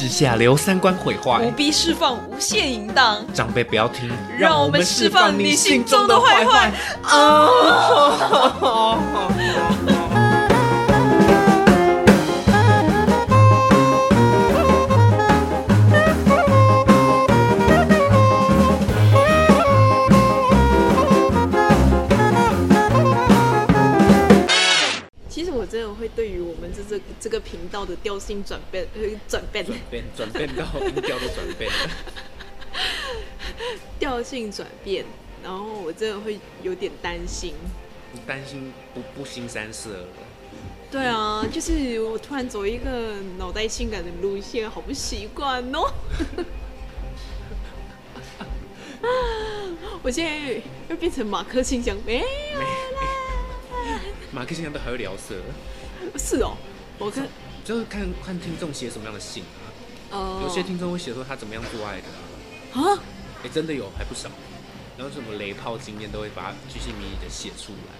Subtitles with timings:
[0.00, 1.44] 之下留三观毁坏。
[1.44, 6.72] 不，必释放无限淫荡，长辈不要听，让我们释放你心中的坏坏。
[7.04, 7.10] 其
[27.30, 31.90] 个频道的调性转变，呃，转变转变转变到音调都转变了。
[33.98, 35.04] 调性转变，
[35.42, 37.54] 然后我真的会有点担心。
[38.12, 40.06] 你担心不不新三色了？
[40.90, 45.92] 对啊，就是我突然走一个脑袋性感的路线，好不习惯哦。
[50.02, 52.26] 我现在又变成马克信箱，没有
[54.32, 55.36] 马克信箱都还会聊色，
[56.18, 56.56] 是哦，
[57.00, 57.26] 我看
[57.64, 59.66] 就是看看听众写什么样的信啊。
[60.12, 62.06] 呃，有些听众会写说他怎么样做爱的
[62.80, 63.02] 啊，啊，
[63.42, 64.30] 哎、真的有还不少。
[64.98, 67.96] 然后什么雷炮经验都会把它巨细靡遗的写出来，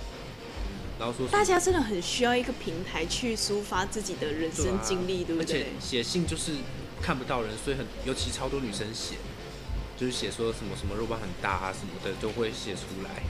[0.99, 5.67] 然后说大家真的很需要一个平台去抒发自己的人生经历，对不而且对？
[5.81, 6.53] 写信就是
[7.01, 9.15] 看不到人，所以很尤其超多女生写，
[9.97, 13.23] 就是写说什么什么肉包很大啊什么的，就会写出来。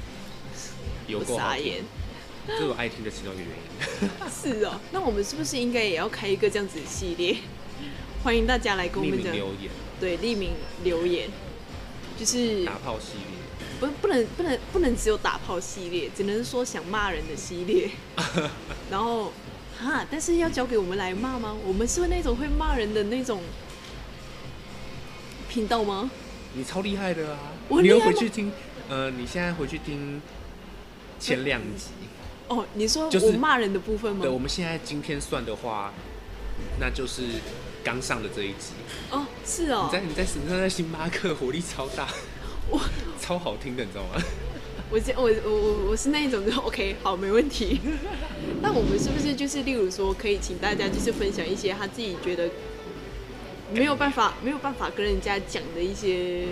[1.07, 1.85] 有我够好听傻眼，，
[2.47, 4.09] 这是我爱听的其中一个原因。
[4.61, 4.81] 是哦。
[4.93, 7.37] 那我们是不是应该也要开一个这样子的系列？
[8.23, 10.53] 欢迎大家来跟我匿们讲，留言，对，匿名
[10.85, 11.31] 留言，
[12.19, 13.41] 就是打炮系列。
[13.81, 17.89] 不不能不能不能只有打炮系列，只能说想骂人的系列。
[18.91, 19.33] 然后
[19.79, 21.57] 哈，但是要交给我们来骂吗？
[21.65, 23.43] 我们是那种会骂人的那种
[25.49, 26.11] 频道吗？
[26.53, 27.39] 你超厉害的啊！
[27.81, 28.53] 你又回去听，
[28.91, 30.21] 呃，你现在回去听
[31.19, 31.87] 前两集。
[32.51, 34.29] 哦，你说就是我骂人的部分吗对，？
[34.29, 35.93] 我们现在今天算的话，
[36.81, 37.23] 那就是
[37.85, 38.73] 刚上的这一集。
[39.13, 42.09] 哦，是哦你，在你在你在星巴克火力超大，
[42.69, 42.81] 我
[43.21, 44.21] 超好听的，你知道吗？
[44.91, 47.81] 我是我我我我是那一种就 OK，好，没问题。
[48.61, 52.51] 那我们是不是就是例如说，可以请大家就是分享一些他自己觉得
[53.73, 56.49] 没有办法没有办法跟人家讲的一些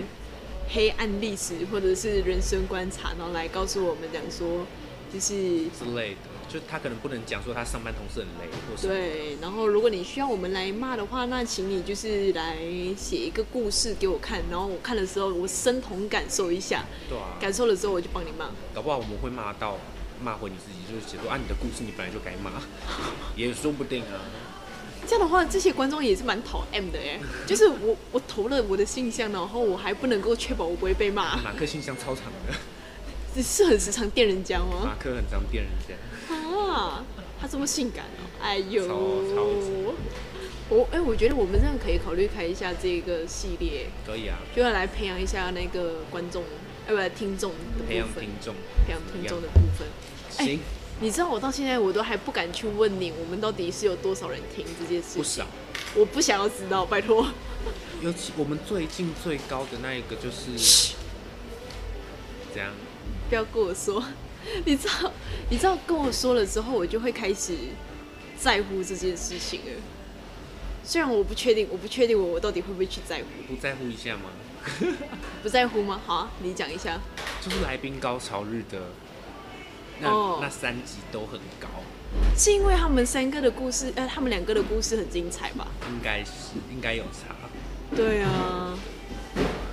[0.69, 4.65] 黑暗历史或者是人生观察，然后来告诉我们讲说，
[5.13, 9.37] 就是之类的，就他可能不能讲说他上班同事很累，或是对。
[9.41, 12.57] 然后如果你需要我们来骂的话，那请你就是来
[12.97, 18.49] 写一个故事给我看，然后我看的时候我身同感受一下，对啊，感受了之后我就帮你骂。
[18.73, 19.77] 搞不好我们会骂到
[20.21, 22.51] 骂回你自己，就是写说啊你的故事你本来就该骂，
[23.35, 24.21] 也说不定啊。
[25.07, 32.53] 这样的话，这些观众也是蛮讨 M 的哎，就是我我投了我的信箱，然后我还不能够确保我不会被骂，马克信箱超长的，
[33.33, 34.81] 只是很时常电人家吗？
[34.83, 37.03] 马克很常电人家，啊，
[37.39, 38.87] 他这么性感哦，哎呦。
[38.87, 38.93] 超
[39.33, 39.95] 超，
[40.69, 46.43] 我哎、我觉得我们这样可以考虑开一下这个系列，可以啊，就要来培养一下那个观众，
[46.87, 48.53] 呃，不，听众的部培养分，听众，
[48.85, 49.87] 培养听众的部分。
[50.37, 50.59] 哎行，
[51.01, 55.21] 你知道我到现在我都还不敢去问你，我们到底是有多少人听这件事情？
[55.21, 55.47] 不少。。
[55.95, 57.27] 我不想要知道，拜托。
[58.01, 60.51] 尤其我们最近最高的那一个就是
[62.53, 62.71] 这样，
[63.29, 64.03] 不要跟我说，
[64.65, 65.11] 你知道，
[65.49, 67.55] 你知道跟我说了之后，我就会开始
[68.37, 69.71] 在乎这件事情了。
[70.83, 74.31] 虽然我不确定，我不确定我我到底会不会去在乎，不在乎一下吗？
[75.43, 76.01] 不在乎吗？
[76.05, 76.99] 好、啊，你讲一下。
[77.41, 78.79] 就是来宾高潮日的
[80.01, 81.67] 那、哦那三集都很高，
[82.37, 85.67] 是因为他们三个的故事，呃，他们两个的故事很精彩吧？
[85.89, 86.31] 应该是
[86.73, 87.35] 应该有差，
[87.95, 88.77] 对啊，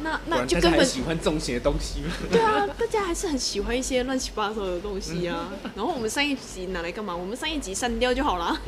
[0.02, 2.12] 那那就根本喜欢重型的东西吗？
[2.30, 5.50] 对啊，大家还是很喜欢一些乱七八糟的东西啊。
[5.74, 7.14] 然后我们上一集拿来干嘛？
[7.14, 8.58] 我们上一集删掉就好啦。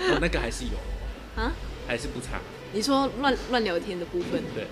[0.00, 1.52] 哦，那个还是有，啊？
[1.86, 2.40] 还是不差。
[2.72, 4.66] 你说乱乱聊天的部分，对，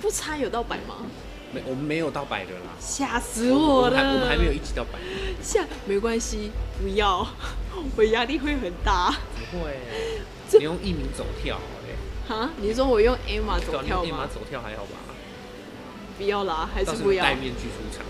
[0.00, 1.06] 不差有到百吗？
[1.52, 3.96] 没我们没有到百的啦，吓死我了！
[3.96, 4.98] 我们还没有一集到百，
[5.40, 6.50] 吓没关系，
[6.82, 7.26] 不要，
[7.96, 9.14] 我压力会很大。
[9.50, 9.78] 不会，
[10.58, 11.85] 你用一名走跳、欸，
[12.28, 14.28] 哈，你说我用啊你走跳吗？
[14.32, 14.98] 走跳还好吧？
[16.18, 17.34] 不要啦，还是不要戴。
[17.34, 18.04] 面具出场，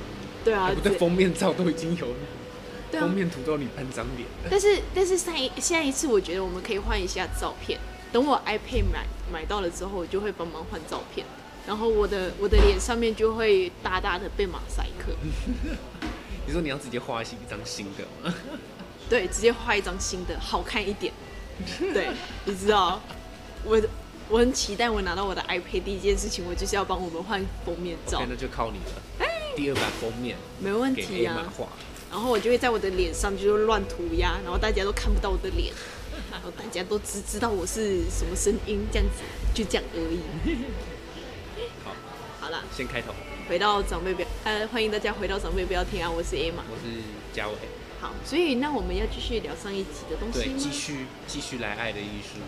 [0.45, 2.15] 对啊哎，不对，封面照都已经有了，
[2.91, 3.15] 对啊封。
[3.15, 4.29] 面图都有你半张脸。
[4.49, 7.79] 但是但是上一下一次，我觉得我们可以换一下照片。
[8.13, 11.27] 等我 iPad 买买到了之后，我就会帮忙换照片。
[11.67, 15.13] 然后我的我的脸上面就会大大的被马赛克，
[16.47, 18.33] 你说你要直接画一张新的吗？
[19.11, 21.13] 对，直接画一张新的，好看一点。
[21.93, 22.09] 对，
[22.45, 23.01] 你知道，
[23.65, 23.77] 我
[24.28, 29.28] 我很期待我拿到我的 iPad 第一件事情，我就是要帮我们换封面照那就靠你了。
[29.55, 31.52] 第二版封面没问给题 A 啊
[32.11, 35.73] 然后我就会在我的脸上就是乱涂鸦，然后大家都看不到我的脸。
[36.31, 40.20] 然后大家都只知道我是什么声音，这样子就这样而已。
[41.84, 41.93] 好，
[42.40, 43.12] 好了，先开头，
[43.49, 46.64] 回到长辈不要，呃，欢迎大家回到长辈不要听啊，我是 A 嘛。
[46.70, 47.02] 我是
[47.34, 47.55] 嘉伟。
[48.00, 52.40] 好，所以那我们要继续聊上一集的东西对，继续继续来爱的艺术，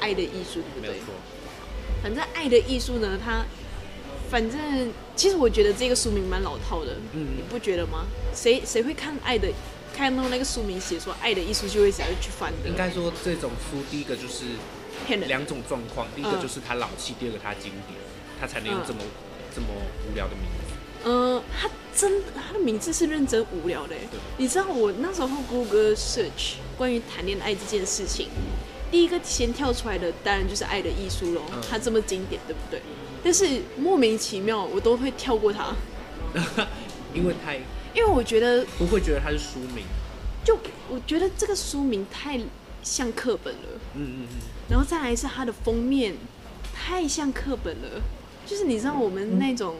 [0.00, 0.90] 爱的艺术，对不对？
[0.90, 1.14] 没有错。
[2.02, 3.44] 反正爱的艺术呢，它
[4.30, 8.06] 反正其实我觉得这个书名蛮老套的，嗯你不觉得吗？
[8.34, 9.48] 谁谁会看爱的，
[9.96, 12.68] 看到那个书名写说爱的艺术就会想要去翻的？
[12.68, 14.44] 应该说这种书，第一个就是
[15.06, 15.28] 骗人。
[15.28, 17.98] 两种状况，第一个嗯就是它老气，第二个它经典，
[18.40, 19.00] 它才能用这么
[19.54, 19.66] 这么
[20.08, 20.74] 无聊的名字。
[21.04, 23.94] 嗯，他真的他的名字是认真无聊的。
[24.36, 28.28] 你知道我那时候 Google search 关于谈恋爱这件事情，
[28.90, 32.80] 第一个先跳出来的当然就是《爱的艺术》喽嗯，它这么经典，对不对？
[33.22, 35.74] 但是莫名其妙我都会跳过它，
[37.14, 37.56] 因为太
[37.94, 39.84] 因为我觉得不会觉得它是书名。
[40.44, 40.56] 就
[40.88, 42.40] 我觉得这个书名太
[42.82, 43.60] 像课本了，
[43.94, 44.36] 嗯嗯嗯，
[44.70, 46.14] 然后再来是它的封面
[46.74, 48.00] 太像课本了，
[48.46, 49.76] 就是你知道我们那种，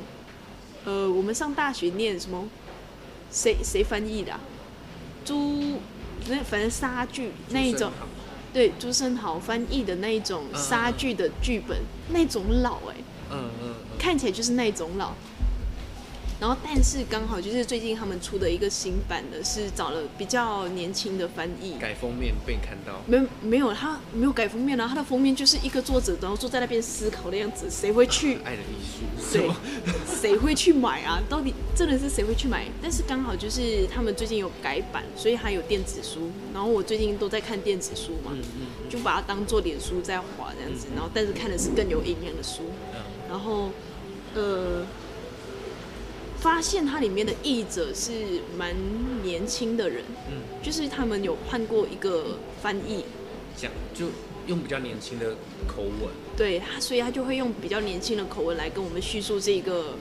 [0.85, 2.47] 呃，我们上大学念什么，
[3.31, 4.41] 谁谁翻译的、啊？
[5.25, 5.79] 朱
[6.27, 7.91] 那反正莎剧那一种，
[8.59, 11.79] 对，朱生豪翻译的那一种嗯莎剧的剧本，
[12.09, 12.97] 那种老哎、
[13.31, 15.13] 嗯嗯嗯，看起来就是那种老。
[16.41, 28.39] 然后，但是刚好就是最近他们出的一个新版的，是找了比较年轻的翻译，改封面被你看到，没没有，他没有改封面啊，他的封面就是一个作者，然后坐在那边思考的样子，谁会去？
[28.47, 29.51] 爱的艺术，对，
[30.07, 31.21] 谁会去买啊？
[31.29, 32.67] 到底真的是谁会去买？
[32.81, 36.31] 但是刚好就是他们最近有改版，所以还有电子书。
[36.55, 40.87] 然后我最近都在看电子书嘛，嗯嗯嗯就把它当做脸书在划这样子。
[40.95, 42.63] 然后但是看的是更有营养的书。
[42.95, 43.71] 嗯，然后
[44.35, 44.87] 呃，
[46.41, 48.75] 发现它里面的译者是蛮
[49.23, 53.05] 年轻的人，嗯，就是他们有换过一个翻译。
[53.57, 54.07] 讲就
[54.47, 55.35] 用比较年轻的
[55.67, 59.97] 口吻，对他，所以他就会用比较年轻的口吻来跟我们叙述这个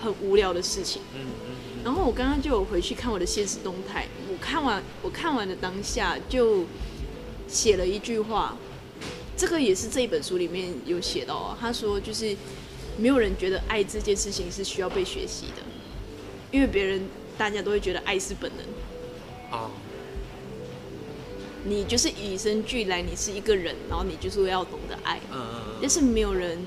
[0.00, 1.02] 很无聊的事情。
[1.14, 1.54] 嗯嗯
[1.84, 6.64] 然后我刚刚就有回去看我的现实动态，我看完我看完的当下就
[7.46, 8.56] 写了一句话，
[9.36, 11.56] 这个也是这一本书里面有写到啊。
[11.60, 12.34] 他说就是
[12.98, 15.62] 没有人觉得爱这件事情是需要被学习的，
[16.50, 17.08] 因为别人
[17.38, 19.56] 大家都会觉得爱是本能，
[21.64, 25.18] 你就是与生俱来，你是一个人，然后你就是要懂得爱。
[25.32, 26.58] 嗯嗯嗯，但是没有人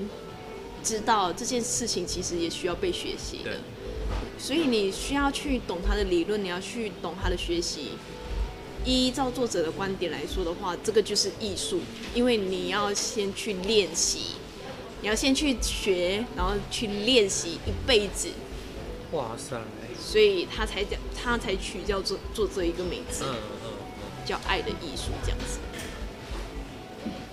[0.82, 3.58] 知道这件事情其实也需要被学习的，，
[4.38, 7.90] 所以你需要去懂他的理论，你要去懂他的学习。
[8.84, 11.80] 依照作者的观点来说的话，这个就是艺术，
[12.14, 14.32] 因为你要先去练习，
[15.02, 18.28] 你要先去学，然后去练习一辈子，
[19.10, 19.60] 哇塞，
[20.00, 23.34] 所以他才叫，他才取叫做做这一个名字，嗯
[23.64, 23.70] 嗯
[24.24, 25.58] 叫爱的艺术这样子。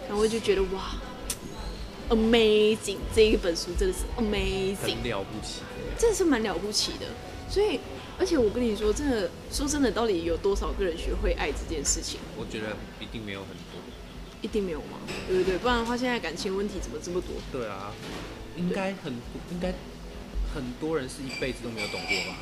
[0.07, 0.95] 然后我就觉得哇
[2.09, 5.61] ，amazing，这一本书真的是嗯，amazing，很了不起，
[5.95, 7.05] 真的是蛮了不起的。
[7.47, 7.79] 所以，
[8.17, 12.19] 而且我跟你说，真的说真的，到底有多少个人学会爱这件事情？
[12.35, 13.68] 我觉得一定没有很多。
[14.41, 14.97] 一定没有吗？
[15.27, 15.57] 对不对？
[15.57, 17.35] 不然的话，现在感情问题怎么这么多？
[17.51, 17.91] 对啊，
[18.57, 19.13] 应该很
[19.51, 19.73] 应该
[20.53, 22.37] 很多人是一辈子都没有懂过吧？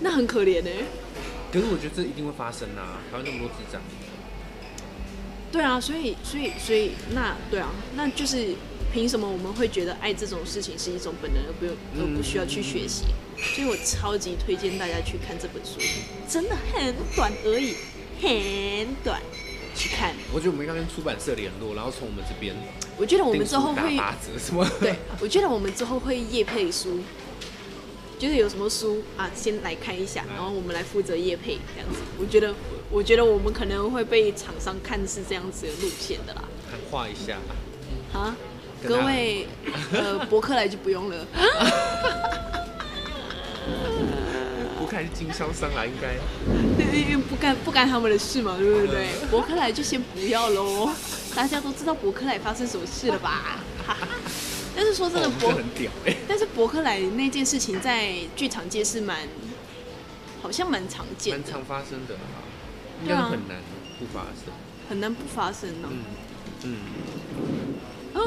[0.00, 0.70] 那很可怜呢、
[1.52, 2.98] 可是我觉得这一定会发生啊！
[3.10, 3.80] 台湾那么多智障，
[5.52, 8.56] 对啊，所以，所以，所以，那对啊，那就是
[8.92, 13.04] 凭什么我们会觉得爱这种事情是一种本能，而不用而不需要去学习？
[13.54, 15.78] 所以我超级推荐大家去看这本书，
[16.28, 17.76] 真的很短而已，
[18.20, 19.22] 很短，
[19.74, 20.14] 去看。
[20.32, 22.54] 我觉得我们应该跟出版社联络，然后从我们这边
[22.96, 24.64] 我觉得我们之后会，打八折什么？
[24.80, 27.00] 对，我觉得我们之后会夜配书，
[28.18, 32.00] 就是有什么书啊，先来看一下，然后我们来负责夜配这样子。
[32.18, 32.54] 我觉得，
[32.90, 36.44] 我觉得我们可能会被厂商看是这样子的路线的啦。
[36.70, 37.38] 喊话一下，
[38.12, 38.36] 啊，
[38.82, 39.48] 跟他各位，
[39.92, 41.26] 呃，博客来就不用了。
[44.94, 46.14] 不看是经销商啦，应该。
[46.78, 49.08] 对，不干不干他们的事嘛，对不对？
[49.28, 50.88] 伯克莱就先不要喽，
[51.34, 53.58] 大家都知道伯克莱发生什么事了吧？
[53.84, 54.06] 哈 哈
[54.76, 59.18] 但是说真的，哦我们博、这很屌哎、但是伯克莱那件事情在剧场界是蛮，
[60.40, 62.20] 好像蛮常见的，蛮常发生的啦，
[63.02, 63.58] 应该很难
[63.98, 64.54] 不发生。
[64.88, 66.04] 很难不发生呢、嗯
[66.62, 66.76] 嗯，
[68.14, 68.22] 啊，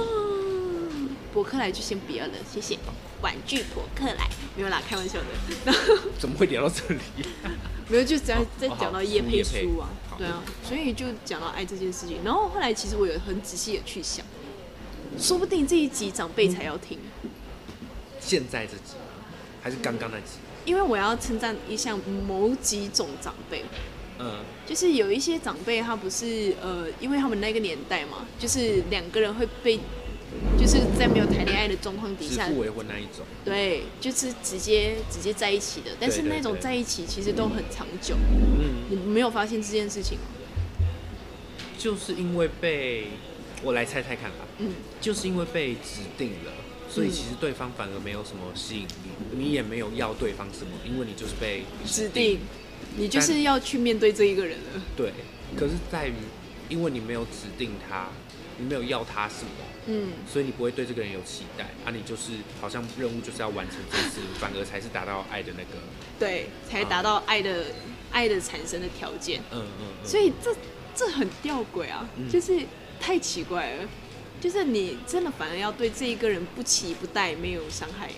[1.34, 2.78] 伯克莱就先不要了，谢谢。
[3.22, 5.74] 玩具博客来没有啦，开玩笑的。
[6.20, 7.00] 怎么会聊到这里？
[7.90, 12.18] 没有，就只要哦在哦好讲到叶佩书啊，对啊，所以就讲到爱这件事情。
[12.24, 14.26] 然后后来其实我有很仔细的去想，
[15.18, 17.00] 说不定这一集长辈才要听，
[18.20, 18.96] 现在这集
[19.64, 20.40] 还是刚刚那集？
[20.66, 21.96] 因为我要称赞一下
[22.28, 23.64] 某几种长辈，
[24.20, 29.80] 嗯就是有一些长辈，他不是呃，因为他们那个年代嘛，就是两个人会被，
[30.58, 35.92] 就是在没有谈恋爱的状况底下，指腹为婚那一种，对，就是直接直接在一起的。
[36.00, 38.16] 但是那种在一起其实都很长久，
[38.60, 40.24] 嗯，你没有发现这件事情吗？
[41.78, 43.08] 就是因为被
[43.64, 46.52] 我来猜猜看吧，嗯，就是因为被指定了，
[46.90, 48.88] 所以其实对方反而没有什么吸引力，
[49.32, 52.40] 你也没有要对方什么，因为你就是被指定，
[52.98, 54.82] 你就是要去面对这一个人了。
[54.96, 55.14] 对，
[55.56, 56.14] 可是在于，
[56.68, 58.10] 因为你没有指定他，
[58.58, 59.52] 你没有要他什么，
[59.88, 65.82] 嗯，所以你不会对这个人有期待，啊，你就是好像任务就是要完成这件事情， 反而才是达到爱的那个，
[66.20, 67.66] 对，才达到爱的、
[68.12, 69.42] 爱的产生的条件。
[69.52, 70.56] 嗯嗯嗯，所以这
[70.96, 72.60] 这很吊诡啊，嗯就是
[73.00, 73.88] 太奇怪了。
[74.40, 78.12] 就是你真的反而要对这一个人不期不待，没有伤害，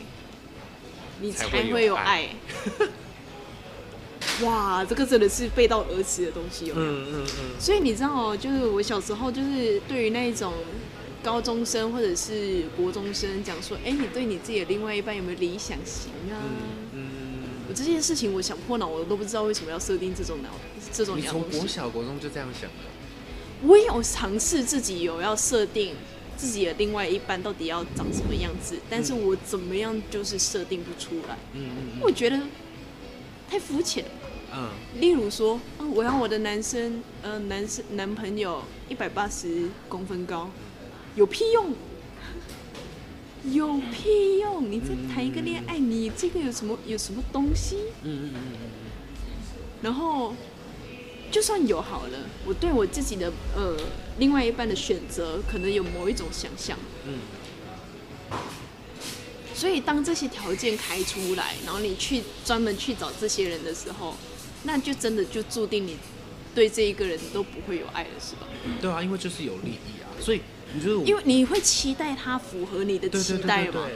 [1.21, 2.27] 你才会有爱。
[4.43, 6.87] 哇，这个真的是背道而驰的东西有没有？
[6.87, 10.53] 嗯嗯嗯，所以你知道哦，就是我小时候就是对于那一种
[11.23, 16.39] 高中生或者是国中生讲说，哎，你对你自己的另外一半有没有理想型啊？
[16.93, 17.09] 嗯
[17.69, 20.49] 我这件事情我想破脑，我都不知道为什么要设定这种脑
[20.91, 21.43] 这种你从。
[21.51, 22.87] 国小国中就这样想的，
[23.61, 25.93] 我有尝试自己有要设定
[26.35, 32.39] 自己的另外一半到底要长什么样子，但是我怎么样就是设定不出来，嗯嗯我觉得
[33.49, 34.11] 太肤浅了。
[34.53, 40.49] 嗯例如说，啊，我要我的男生，呃，男生男朋友一百八十公分高，
[41.15, 41.73] 有屁用？
[43.51, 44.69] 有屁用？
[44.69, 47.77] 你在谈一个恋爱，你这个有什么有什么东西？
[48.03, 48.69] 嗯嗯嗯嗯
[49.83, 50.33] 然后，
[51.31, 53.77] 就算有好了，我对我自己的呃
[54.17, 56.77] 另外一半的选择，可能有某一种想象。
[57.05, 57.19] 嗯
[59.59, 64.15] 所以当这些条件开出来，然后你去专门去找这些人的时候，
[64.63, 65.97] 那就真的就注定你
[66.55, 68.47] 对这一个人都不会有爱了，是吧？
[68.63, 70.39] 嗯，对啊，因为就是有利益啊，所以
[70.73, 73.83] 你就是我因为你会期待他符合你的对期待嘛？
[73.83, 73.95] 对，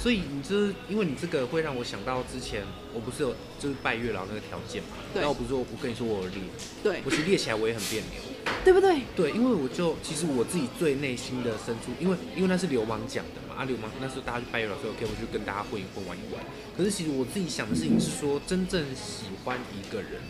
[0.00, 2.62] 所以你就是因为你这个会让我想到之前
[2.94, 6.40] 我不是有就是拜月老那个条件嘛，对然后我不是说我跟你说我有列，
[6.84, 8.22] 对我其实列起来我也很别扭。
[8.64, 9.00] 对不对？
[9.16, 16.42] 对，因为我就其实我自己最内心的深处，因为因为那是流氓讲的嘛，啊流氓那时候大家去拜月老说 OK，我就跟大家混一混玩一玩。
[16.76, 20.22] 可是其实我自己想的事情是说，真正喜欢一个人，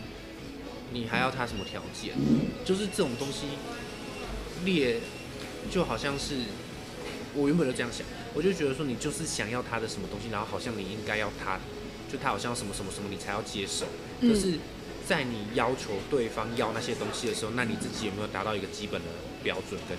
[0.91, 2.13] 你还要他什么条件？
[2.65, 3.47] 就是这种东西
[4.65, 4.99] 列，
[5.71, 6.35] 就好像是
[7.33, 11.57] 我原本就这样想，我就觉得说你就是想要他的什么东西，然后好像你应该要他，
[12.11, 13.85] 就他好像什么什么什么你才要接受。
[14.19, 14.59] 可是，
[15.11, 19.07] 在你要求对方要那些东西的时候，那你自己有没有达到一个基本的
[19.43, 19.97] 标准跟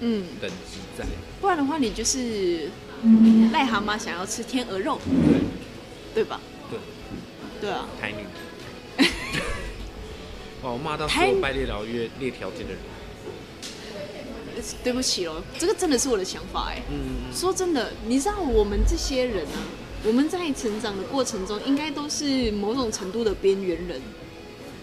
[0.00, 1.04] 嗯，等级在？
[1.42, 2.70] 不然的话，你就是
[3.52, 4.98] 癞蛤蟆想要吃天鹅肉，
[6.14, 6.40] 对对吧？
[6.70, 6.78] 对，
[7.60, 9.06] 对啊，台女。
[10.62, 12.80] 哇， 我骂到所台有拜列老约列条件的人。
[14.82, 16.80] 对不起喽，这个真的是我的想法哎。
[16.90, 19.60] 嗯，说真的，你知道我们这些人啊，
[20.02, 24.00] 我们在成长的过程中，应该都是某种程度的边缘人。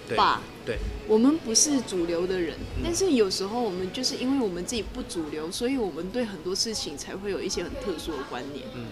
[0.08, 8.66] 对吧对，我们不是主流的人，嗯但是有时候我们就是因为我们自己不主流，所以我们对很多事情才会有一些很特殊的观念。
[8.76, 8.86] 嗯，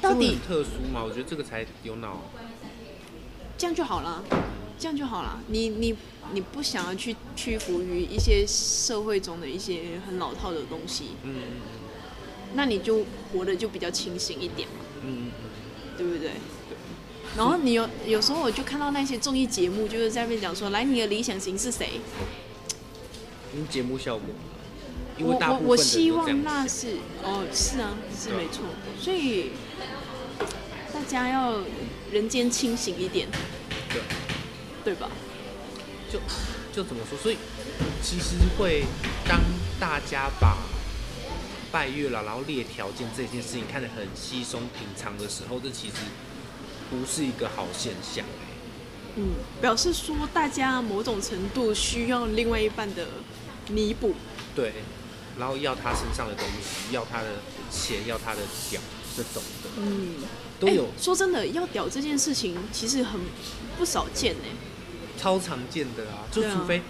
[0.00, 1.02] 到底很特殊吗？
[1.04, 2.22] 我觉得这个才有脑。
[3.58, 4.24] 这样就好了，
[4.78, 5.40] 这样就好了。
[5.48, 5.94] 你你
[6.32, 11.34] 你不想要去屈服于一些社会中的一些很老套的东西，嗯
[12.54, 15.32] 那你就活得就比较清醒一点嘛，嗯嗯
[15.96, 16.32] 对不对？
[17.36, 22.00] 然后你有有时候我就看到那些综艺节目，就是在那边讲说，来你的理想型是谁？
[23.70, 24.26] 节目效果，
[25.18, 28.64] 因为我我希望那是哦，是啊，是没错。
[29.00, 29.52] 所以
[30.92, 31.60] 大家要
[32.10, 33.28] 人间清醒一点，
[33.90, 34.00] 对。
[34.84, 35.08] 对吧？
[36.12, 36.18] 就
[36.74, 37.16] 就怎么说？
[37.16, 37.36] 所以
[38.02, 38.82] 其实会
[39.28, 39.40] 当
[39.78, 40.58] 大家把
[41.70, 45.94] 拜月老然后列条件这件事情看得很稀松平常的时候，这其实
[46.92, 49.16] 不是一个好现象、欸。
[49.16, 49.30] 嗯，
[49.60, 53.06] 表示说大家某种程度需要另外一半的
[53.70, 54.14] 弥补。
[54.54, 54.74] 对，
[55.38, 57.28] 然后要他身上的东西，要他的
[57.70, 58.80] 钱，要他的屌，
[59.16, 60.16] 这种的嗯，
[60.60, 63.18] 都有哎说真的，要屌这件事情其实很
[63.78, 64.44] 不少见呢。
[65.18, 66.28] 超常见的啊。
[66.30, 66.82] 就除非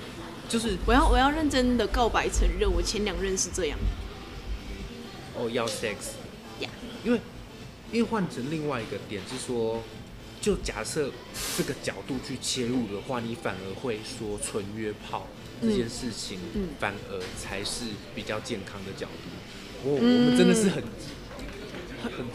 [0.48, 3.78] 就是我要我要认真的告白承认，我前两任是这样。
[5.34, 5.96] 哦要 sex，
[6.60, 6.68] 呀
[7.04, 7.20] 因为
[7.92, 9.82] 因为换成另外一个点是说，
[10.40, 11.12] 就假设
[11.56, 15.28] 这个角度去切入的话，你反而会说纯约炮
[15.60, 16.70] 这件事情，嗯。
[16.80, 17.84] 反而才是
[18.14, 19.90] 比较健康的角度。
[19.90, 20.24] 哦，嗯。
[20.24, 20.82] 我们真的是很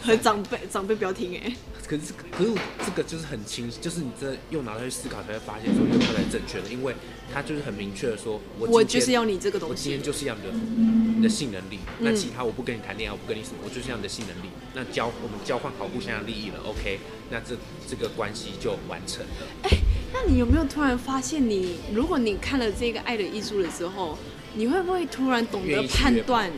[0.02, 1.56] 很长辈长辈不要听哎、
[1.86, 2.52] 可是可是
[2.86, 6.96] 这个就是很清晰，就是你真的用脑袋去思考才会发现说约炮才是正确的，因为
[7.34, 10.02] 他就是很明确的说，我我就是要你这个东西我今天。
[10.02, 10.50] 就是要你的
[11.18, 14.50] 你的性能力，那嗯其他我不跟你谈恋爱，我不跟你什么，我就是要你的性能力。
[14.74, 17.58] 那交我们交换好互相的利益了，OK，那这
[17.90, 19.70] 这个关系就完成了。
[20.14, 24.18] 那你有没有突然发现你，如果你看了这个《爱的艺术》的时候，
[24.54, 26.50] 你会不会突然懂得判断，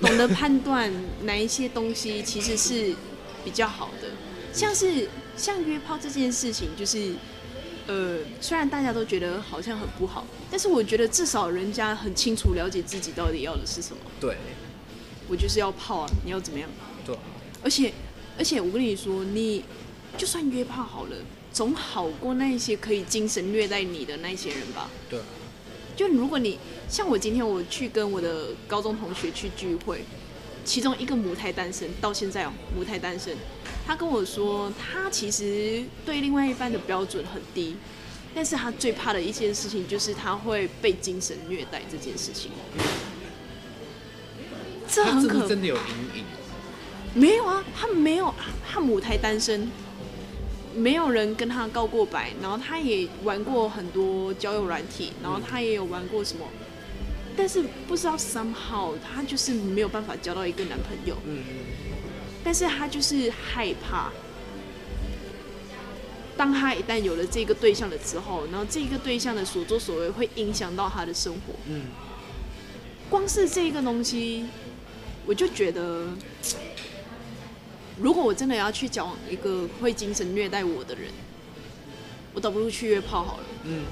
[0.00, 2.94] 懂得判断哪一些东西其实是
[3.44, 4.08] 比较好的？
[4.52, 7.14] 像是像约炮这件事情，就是
[7.86, 14.02] 呃，虽然大家都觉得好像很不好，但是我觉得至少人家很清楚了解自己到底要的是什么。
[14.20, 14.36] 对
[15.28, 16.68] 我就是要泡啊，你要怎么样？
[17.04, 17.16] 对，
[17.62, 17.92] 而且
[18.38, 19.64] 而且我跟你说，你
[20.16, 21.16] 就算约炮好了，
[21.52, 24.90] 总好过那一些可以精神虐待你的那些人吧。
[25.10, 25.20] 对，
[25.94, 30.04] 就如果你像我今天我去跟我的高中同学去聚会，
[30.64, 33.36] 其中一个母胎单身，到现在哦母胎单身，
[33.86, 37.76] 他跟我说他其实对另外一半的标准很低，
[38.34, 42.52] 但是他最怕的一件事情就是他会被精神虐待这件事情。
[44.88, 46.24] 这很可真的有阴影？
[47.14, 48.32] 没有啊，他没有，
[48.68, 49.68] 他母胎单身，
[50.74, 56.46] 没有人跟他告过白，然后他也玩过很多交友软体，然后他也有玩过什么，
[57.36, 61.56] 但是不知道 somehow 他就是没有办法交到一个男朋友，嗯嗯，
[62.42, 64.10] 但是他就是害怕，
[66.36, 71.82] 当他一旦有了这个对象了之后，然后这个对象的所作所为会影响到他的生活，嗯，
[73.10, 74.46] 光是这个东西，
[75.26, 76.08] 我就觉得，
[78.00, 81.10] 如果我真的要去交往一个会精神虐待我的人，
[82.32, 83.44] 我倒不如去约炮好了。
[83.64, 83.84] 嗯，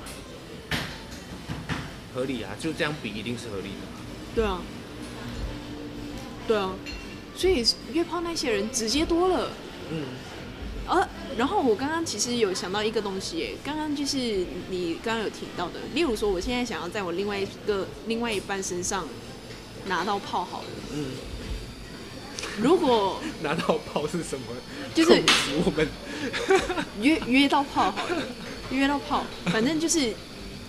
[2.14, 3.98] 合理啊，就这样比一定是合理的嘛。
[4.34, 4.60] 对啊，
[6.46, 6.72] 对啊，
[7.36, 9.50] 所以约炮那些人直接多了。
[9.90, 10.04] 嗯，
[10.88, 19.06] 呃，然后我刚刚其实有想到一个东西，耶，刚刚就是你刚刚有提到的，例如说，我现在想要在我另外一个另外一半身上
[19.86, 21.06] 拿到炮好了，嗯，
[22.60, 24.46] 如果 拿到炮是什么？
[24.94, 25.22] 就是
[25.64, 25.88] 我们
[27.00, 28.22] 约约到炮好了，
[28.70, 30.14] 约到炮，反正就是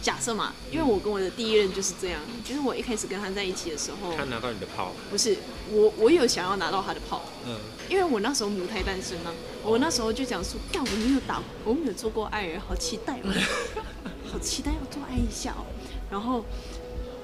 [0.06, 5.36] 假设嘛，因为我跟我的第一任就是这样，就是我一开始跟他在一起的时候他，拿到你的炮，不是
[5.72, 7.58] 我我有想要拿到他的炮，嗯，
[7.90, 13.34] 因为我那时候母胎单身啊，我那时候就讲说，干我没有打，我没有做过爱人，好期待哦，
[14.32, 15.66] 好期待要做爱一下哦，
[16.12, 16.46] 然后。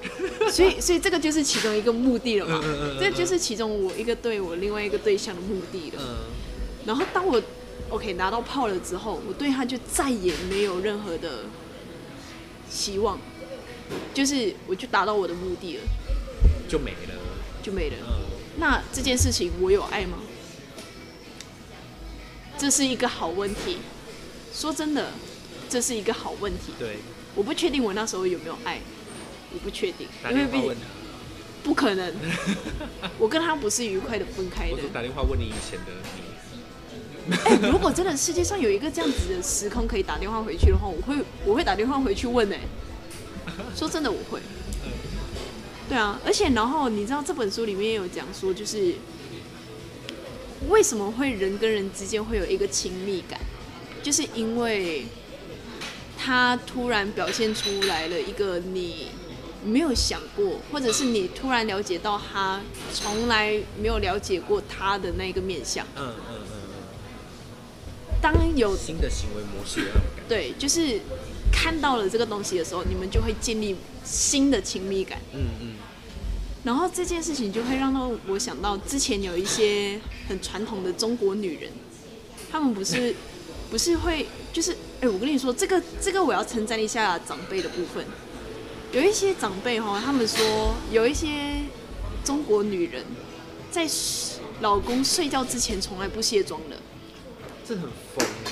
[0.49, 2.59] 所以，所以这个就是其中一个目的了嘛。
[2.63, 6.01] 嗯嗯嗯嗯，这就是其中我一个对我另外一个对象的目的了。
[6.01, 6.15] 嗯，
[6.87, 7.39] 然后当我
[7.91, 11.43] OK 拿到炮了之后，我对他就再也没有任何的
[12.71, 13.19] 希望，
[14.13, 15.83] 就是我就达到我的目的了，
[16.69, 17.19] 就没了。
[17.61, 17.95] 就没了。
[18.01, 18.25] 嗯，
[18.57, 20.17] 那这件事情我有爱吗？
[22.57, 23.77] 这是一个好问题。
[24.53, 25.11] 说真的，
[25.69, 26.73] 这是一个好问题。
[26.79, 26.97] 对，
[27.35, 28.79] 我不确定我那时候有没有爱，
[29.53, 30.75] 我不确定，打因为毕竟
[31.63, 32.13] 不可能，
[33.19, 34.79] 我跟他不是愉快的分开的我。
[34.79, 36.21] 说打电话问你以前的你。
[37.29, 42.59] 哎、如果真的世界上有一个这样子的时空可以打电话回去的话，我会我会打电话回去问哎、
[43.75, 44.39] 说真的我会。
[45.87, 48.95] 对啊，而且然后你知道这本书里面有讲说，就是
[50.69, 53.39] 为什么会人跟人之间会有一个亲密感，
[54.01, 55.05] 就是因为
[56.17, 59.07] 他突然表现出来了一个你
[59.65, 62.61] 没有想过，或者是你突然了解到他
[62.93, 65.85] 从来没有了解过他的那个面相。
[65.97, 66.50] 嗯嗯嗯
[68.21, 70.29] 当有嗯，新的行为模式的那种感觉。
[70.29, 70.99] 对，就是
[71.51, 75.19] 看到了这个东西的时候，你们就会建立新的亲密感。
[75.33, 75.75] 嗯嗯，
[76.63, 81.71] 然后这件事情就会让到我想到之前有一些很传统的中国女人，
[82.51, 83.15] 她们不是
[83.71, 88.05] 不是会就是哎、我跟你说，这个这个我要称赞一下长辈的部分。
[88.91, 91.61] 有一些长辈哈，他们说有一些
[92.23, 93.03] 中国女人
[93.71, 93.87] 在
[94.59, 96.77] 老公睡觉之前从来不卸妆的。
[97.71, 98.51] 这很疯哎。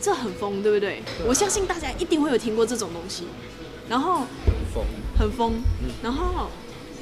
[0.00, 1.02] 这很疯，对不对？
[1.26, 3.24] 我相信大家一定会有听过这种东西，
[3.88, 4.84] 然后很疯。
[5.18, 5.54] 很疯，
[6.00, 6.48] 然后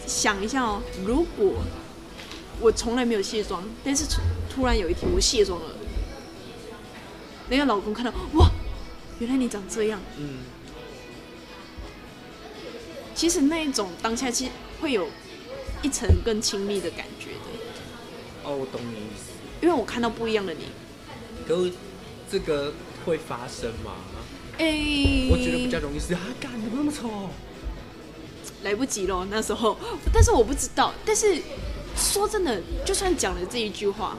[0.07, 1.57] 想一下哦，如果
[2.61, 5.77] 我从来没有卸妆，但是突突然有一天我卸妆了，
[7.51, 8.49] 那个老公看到哇，
[9.19, 10.39] 原来你长这样，嗯，
[13.15, 15.09] 其实那一种当下其实会有
[15.83, 19.33] 一层更亲密的感觉的，哦，我懂你意思。
[19.61, 20.69] 因为我看到不一样的你。
[21.47, 21.73] 可是
[22.31, 22.73] 这个
[23.05, 23.93] 会发生吗？
[24.59, 27.29] 哎、我觉得比较容易是啊，干怎么那么丑？
[28.63, 29.77] 来不及了，那时候，
[30.13, 31.43] 但是我不知道，但是
[31.97, 34.17] 说真的，就算讲了这一句话，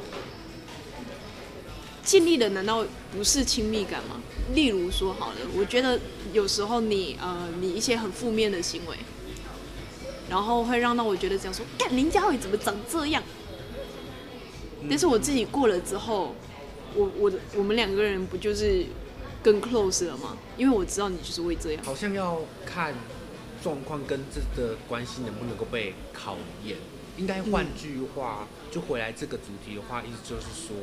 [2.03, 4.21] 尽力的难道不是亲密感吗？
[4.53, 5.99] 例如说好了，我觉得
[6.31, 8.97] 有时候你呃你一些很负面的行为，
[10.29, 13.23] 然后会让到我觉得这样说，干林佳伟怎么长这样？
[14.87, 16.35] 但是我自己过了之后，
[16.95, 18.85] 我我的我们两个人不就是
[19.43, 20.37] 更 close 了吗？
[20.57, 21.83] 因为我知道你就是会这样。
[21.83, 22.93] 好像要看
[23.61, 26.77] 状况跟这个关系能不能够被考验。
[27.17, 30.75] 应该换句话，就回来这个主题的话，意思就是说，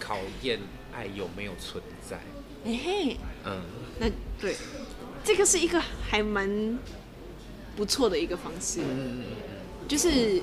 [0.00, 0.58] 考验
[0.92, 2.16] 爱有没有存在。
[2.64, 3.62] 哎嘿，嗯，
[4.00, 4.08] 那
[4.40, 4.56] 对，
[5.22, 6.78] 这个是一个还蛮
[7.76, 9.24] 不错的一个方式，嗯嗯嗯
[9.86, 10.42] 就是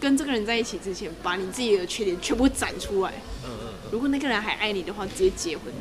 [0.00, 3.12] 跟这个人在一起之前，把你自己的缺点全部展出来。
[3.44, 3.59] 嗯嗯
[3.90, 5.72] 如果那个人还爱你的话，直接结婚，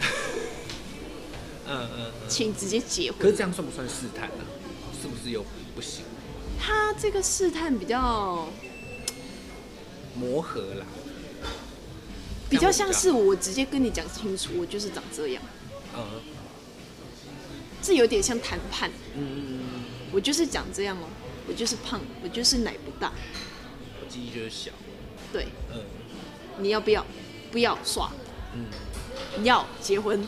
[1.66, 2.12] 嗯嗯嗯。
[2.28, 3.34] 请直接结婚可是。
[3.34, 4.44] 这样算不算试探呢？
[5.00, 6.04] 是不是又不行？
[6.58, 8.48] 他这个试探比较
[10.14, 10.86] 磨合啦，
[12.48, 15.42] 比较像是我直接跟你讲清楚，我就是长这样，
[15.96, 16.02] 嗯
[17.82, 18.90] 这有点像谈判。
[19.14, 19.60] 嗯
[20.12, 21.06] 我就是长这样哦，
[21.48, 23.12] 我就是胖，我就是奶不大。
[24.00, 24.70] 我记忆就是小，
[25.32, 25.80] 对，嗯
[26.58, 27.04] 你要不要？
[27.54, 28.10] 不要耍，
[28.54, 28.66] 嗯。
[29.44, 30.26] 要结婚，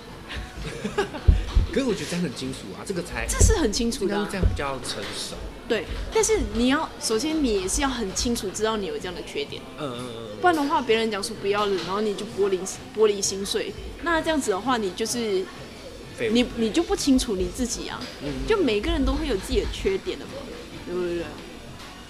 [1.73, 5.37] 可是我觉得这样很清楚啊，这个才这是很清楚的这样比较成熟。
[5.69, 12.59] 对，但是你要首先你也是要很清楚知道你有这样的缺点，嗯嗯嗯不然的话别人讲说不要了，然后你就玻璃
[12.97, 15.45] 玻璃心碎，那这样子的话你就是
[16.33, 18.29] 你你就不清楚你自己啊，嗯。
[18.49, 20.33] 就每个人都会有自己的缺点的嘛，
[20.87, 21.25] 对不对？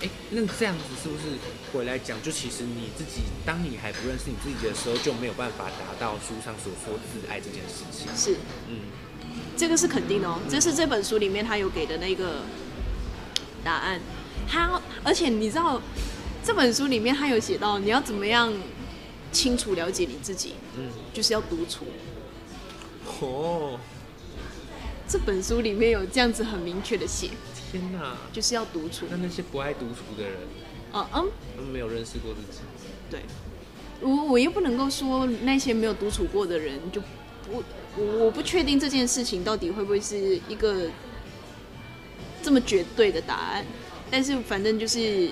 [0.03, 1.39] 哎、那这样子是不是
[1.73, 8.07] 回来讲，就其实你自己，当你还不认识你自己的时候，就没有办法达到书上所说自爱这件事情。
[8.15, 8.37] 是，
[8.69, 8.81] 嗯
[9.57, 12.43] 这个是肯定的哦，这是这本书里面他有给的那个
[13.65, 13.99] 答案。
[14.47, 15.81] 他而且你知道，
[16.45, 18.53] 这本书里面他有写到你要怎么样
[19.33, 21.87] 清楚了解你自己，嗯，就是要独处。
[23.21, 23.81] 哦，
[25.09, 27.31] 这本书里面有这样子很明确的写，
[27.79, 28.17] 天哪！
[28.33, 29.07] 就是要独处。
[29.11, 30.37] 那那些不爱独处的人，
[30.93, 32.61] 嗯嗯，他们没有认识过自己。
[33.11, 33.21] 对，
[34.01, 37.01] 我我又不能够说那些没有独处过的人就
[37.45, 37.63] 不，
[37.97, 40.89] 我我不确定这件事情到底会不会是一个
[42.43, 43.65] 这么绝对的答案，
[44.11, 45.31] 但是反正就是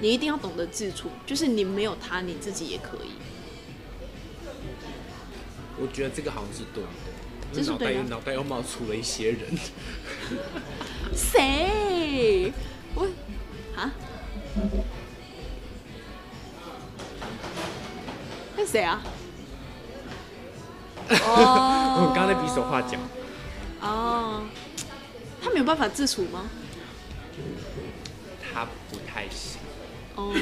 [0.00, 3.10] 你一定要懂得自处，就是你没有他，你自己也可以。
[5.80, 6.98] 我觉得这个好像是对的，脑
[7.48, 9.40] 袋这是对的脑袋又冒出了一些人。
[11.18, 12.52] 谁？
[12.94, 13.04] 我
[13.76, 13.90] 啊？
[18.56, 19.02] 那谁啊？
[21.10, 22.98] 哦我刚刚在比手画脚。
[23.80, 24.42] 哦，
[25.42, 26.44] 他没有办法自处吗？
[28.52, 29.58] 他不太行。
[30.16, 30.34] 哦，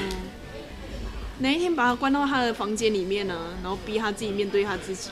[1.39, 3.35] 哪一天把他关到他的房间里面呢？
[3.63, 5.11] 然后逼他自己面对他自己。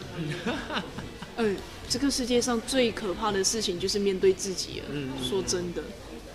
[1.36, 1.56] 嗯，
[1.88, 4.86] 这个世界上最可怕的事情就是面对自己了。
[4.90, 5.82] 嗯说真的，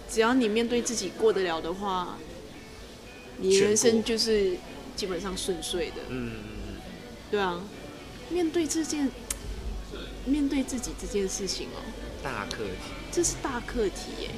[0.09, 2.17] 只要你面对自己过得了的话，
[3.37, 4.57] 你人生就是
[4.95, 5.95] 基本上顺遂的。
[6.09, 6.31] 嗯，
[7.31, 7.61] 对啊，
[8.29, 9.11] 面对这件，
[10.25, 11.81] 面对自己这件事情哦，
[12.23, 12.93] 大课题。
[13.11, 14.29] 这是大课题耶，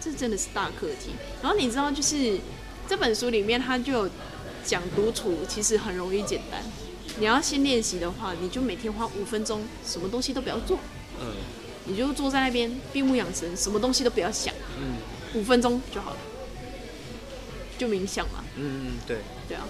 [0.00, 1.12] 这真的是大课题。
[1.42, 2.38] 然后你知道，就是
[2.86, 4.10] 这本书里面他就有
[4.64, 6.62] 讲独处，其实很容易简单。
[7.18, 10.78] 你要先练习的话，你就每天花五分钟，什么东西都不要做，
[11.20, 11.32] 嗯
[11.88, 14.96] 你就坐在那边闭目养神，什么东西都不要想，嗯
[15.34, 16.16] 五分钟就好了，
[17.78, 19.18] 就冥想嘛，嗯，对。
[19.48, 19.64] 对啊。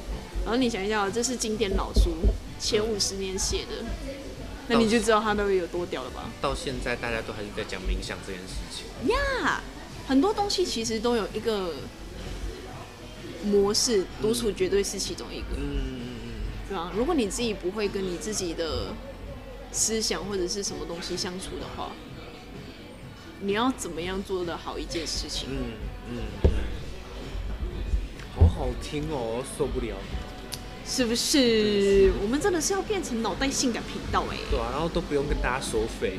[0.44, 2.10] 然后你想一下哦，这是经典老书，
[2.58, 3.84] 前五十年写的，
[4.68, 6.30] 那你就知道它到底有多屌了吧？
[6.40, 8.86] 到现在大家都还是在讲冥想这件事情。
[9.12, 9.60] 呀
[10.08, 11.74] 很多东西其实都有一个
[13.44, 16.05] 模式，独处绝对是其中一个，嗯嗯
[16.68, 16.92] 对啊？
[16.96, 18.94] 如果你自己不会跟你自己的
[19.70, 21.92] 思想或者是什么东西相处的话，
[23.40, 25.48] 你要怎么样做得好一件事情？
[25.50, 25.58] 嗯
[26.10, 26.50] 嗯嗯，
[28.34, 29.96] 好好听哦，受不了。
[30.88, 32.12] 是不是？
[32.22, 36.18] 我们真的是要变成脑袋性感频道哎、对啊，然后都不用跟大家收费，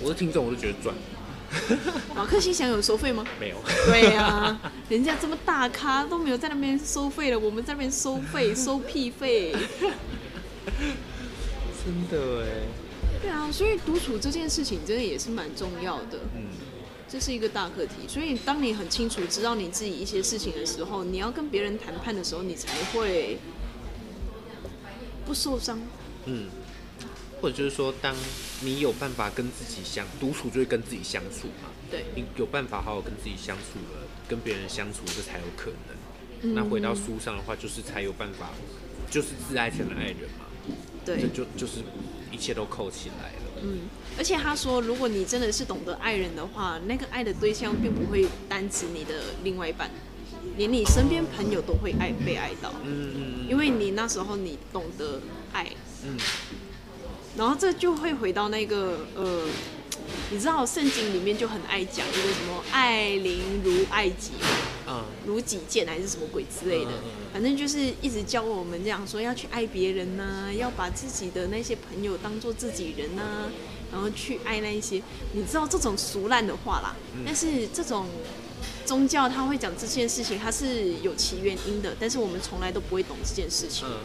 [0.00, 0.94] 我的听众我都觉得赚。
[2.14, 3.24] 马克心想有收费吗？
[3.40, 3.56] 没有。
[3.86, 9.54] 对呀、 人家这么大咖都没有在那边收费了，我们在那边收费， 收屁费。
[11.84, 12.48] 真的哎。
[13.22, 16.48] 对啊，所以独处这件事情真的也是蛮重要的，嗯
[17.08, 18.08] 这是一个大课题。
[18.08, 23.38] 所以当你很清楚知道你自己一些事情的时候，你要跟别人谈判的时候，你才会
[25.24, 25.78] 不受伤。
[26.26, 26.48] 嗯，
[27.44, 28.16] 或者就是说，当
[28.62, 31.68] 你有办法跟自己相独处，就会跟自己相处嘛。
[31.90, 35.94] 对，你有办法好好跟自己相处了，跟别人相处，这才有可能。
[36.40, 38.48] 嗯那回到书上的话，就是才有办法，
[39.10, 40.46] 就是自爱才能爱人嘛。
[41.04, 41.82] 对这，就就是
[42.32, 43.60] 一切都扣起来了。
[43.62, 43.80] 嗯，
[44.16, 49.90] 而且他说，如果你真的是懂得爱人的话，那个爱的对象并不会单指你的另外一半，
[50.56, 55.20] 连你身边朋友都会爱被爱到，嗯嗯因为你那时候你懂得
[55.52, 55.70] 爱，
[56.06, 56.16] 嗯
[57.36, 59.46] 然后这就会回到那个呃，
[60.30, 64.48] 你知道圣经里面就很爱讲一个什么爱邻如爱己嘛，
[64.88, 65.04] 嗯。
[65.26, 66.90] 如己见还是什么鬼之类的
[67.32, 73.22] 反正就是一直教我们这样说，要去爱别人呐、要把自己的那些朋友当做自己人呐、
[73.90, 77.22] 然后去爱那一些，你知道这种俗烂的话啦，嗯。
[77.24, 78.06] 但是这种
[78.84, 83.88] 宗教他会讲这件事情，它是有其原因的，但是我们从来都不会懂这件事情。
[83.88, 83.96] 嗯。
[83.96, 83.98] 嗯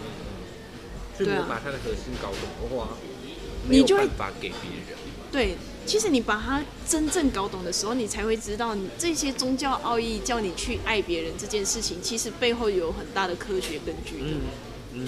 [1.19, 2.95] 嗯，就没对把它的核心搞懂的话，
[3.67, 4.97] 你就会把给别人。
[5.31, 14.31] 对，其实你把它真正搞懂的时候，你才会知道，你这些宗教奥义叫你去爱别人这件事情，其实背后有很大的科学根据的。
[14.31, 14.41] 嗯
[14.93, 15.07] 嗯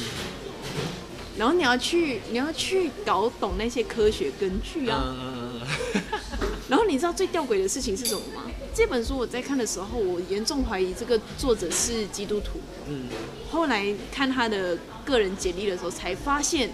[1.37, 5.01] 然后你要去，你要去搞懂那些科学根据啊。
[5.07, 6.01] 嗯嗯嗯
[6.69, 8.43] 然后你知道最吊诡的事情是什么吗？
[8.75, 12.59] 这本书我在看的时候，我严重怀疑这个作者是基督徒。
[12.87, 13.05] 嗯
[13.49, 16.69] 后来看他的个人简历的时候，才发现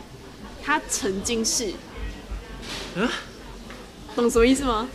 [0.68, 1.72] 他曾经是，
[2.96, 3.08] 嗯？
[3.08, 3.12] 啊
[4.18, 4.90] 懂什么意思吗？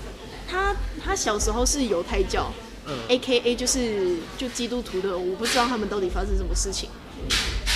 [0.46, 2.52] 他他小时候是犹太教
[2.87, 7.24] 嗯，A K A 就是就基督徒的，我不知道他们到底发生什么事情，嗯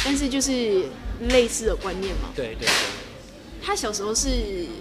[0.04, 0.85] 但是就是
[1.30, 2.28] 类似的观念嘛。
[2.35, 2.68] 对对对，
[3.62, 4.28] 他小时候是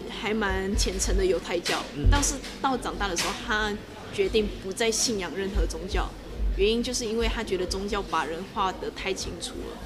[0.10, 2.10] 还蛮虔诚的犹太教，嗯。
[2.12, 3.72] 但是到长大的时候，他
[4.14, 6.10] 决定不再信仰任何宗教，
[6.58, 9.78] 原因就是因为他觉得宗教把人画得太清楚了，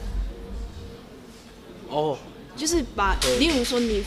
[1.90, 2.18] 哦，
[2.60, 4.04] 就是把，例如说你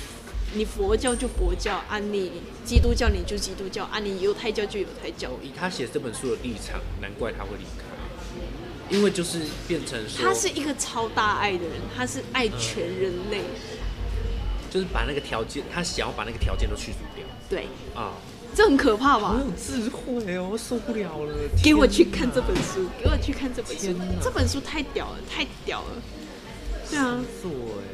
[0.52, 2.30] 你佛教就佛教，啊你
[2.66, 13.40] 基督教你就基督教，啊你犹太教就犹太教，以他写这本书的立场，难怪他会离开，因为就是变成说，他是一个超大爱的人，他是爱全人类，
[14.70, 17.24] 就是把那个条件，他想要把那个条件都去除掉。
[17.48, 18.12] 对，啊，
[18.54, 19.30] 这很可怕吧？
[19.38, 21.34] 很有智慧哦，我受不了了，
[21.64, 23.94] 给我去看这本书，给我去看这本书。
[24.22, 26.02] 这本书太屌了，太屌了。
[26.90, 27.91] 对啊，做哎，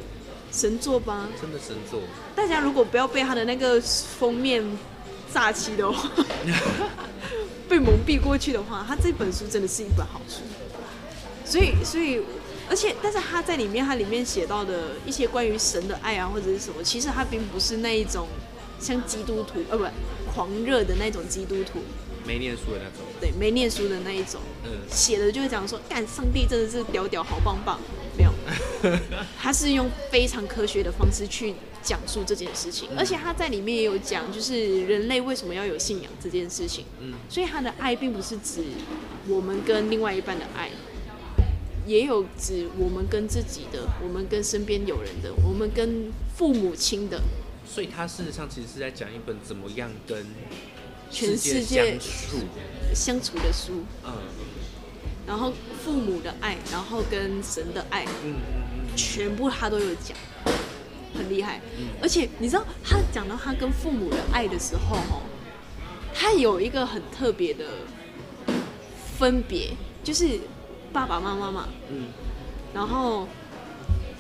[0.53, 1.29] 神作吧。
[1.41, 2.01] 真的神作，
[2.35, 4.65] 大家如果不要被他的那个封面
[5.33, 6.11] 炸气的话，
[7.69, 10.41] 被蒙蔽过去的话，他这本书真的是一本好书。
[11.45, 12.21] 所以，所以，
[12.69, 18.29] 而且，但是他在里面，他里面写到的一些关于神的爱啊，或者是什么，其实他并不是那一种
[18.79, 19.87] 像基督徒，呃，不，
[20.35, 21.81] 狂热的那种基督徒，
[22.27, 24.41] 没念书的那种，对，没念书的那一种。
[24.65, 27.81] 嗯写的就是讲说，干上帝真的是屌屌，好棒棒。
[28.19, 28.33] 没有，
[29.39, 36.85] 他是用非常科学的方式去讲述这件事情，而且他在里面也有讲，就是人类为什么要有信仰这件事情。
[37.01, 37.15] 嗯。
[37.29, 38.65] 所以他的爱并不是指
[39.29, 40.71] 我们跟另外一半的爱，
[41.87, 47.23] 也有指我们跟自己的，我们跟身边有人的，我们跟父母亲的。
[47.65, 50.27] 所以他事实上其实是在讲一本怎么样跟
[51.11, 52.37] 全世世界相处，
[52.95, 54.13] 相处的书，嗯
[55.29, 55.53] 然后
[55.85, 60.17] 父母的爱，然后跟神的爱，嗯嗯全部他都有讲，
[61.15, 61.61] 很厉害。
[62.03, 65.23] 而且你知道，他讲到他跟父母的爱的时候，哦，
[66.15, 67.65] 他有一个很特别的
[69.19, 69.71] 分别，
[70.03, 70.41] 就是
[70.93, 72.07] 爸爸妈妈嘛，嗯
[72.75, 73.29] 然后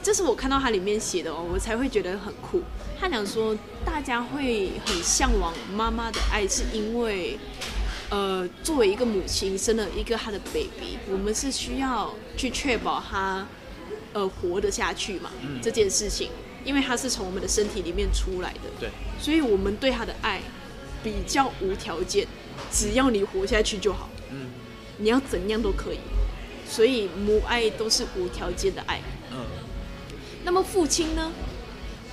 [0.02, 2.62] 这是我看到他里面写的哦，我才会觉得很酷。
[3.00, 7.38] 他讲说，大家会很向往妈妈的爱，是因为，
[8.10, 13.46] 呃，作为一个母亲生了一个她的 baby，我们是需要去确保她，
[14.12, 15.60] 呃，活得下去嘛，嗯。
[15.60, 16.30] 这件事情，
[16.64, 18.90] 因为她是从我们的身体里面出来的，对，
[19.20, 20.40] 所以我们对她的爱
[21.02, 22.26] 比较无条件，
[22.72, 24.50] 只要你活下去就好，嗯。
[24.98, 25.98] 你要怎样都可以，
[26.68, 29.00] 所以母爱都是无条件的爱。
[29.30, 29.44] 嗯。
[30.44, 31.30] 那么父亲呢？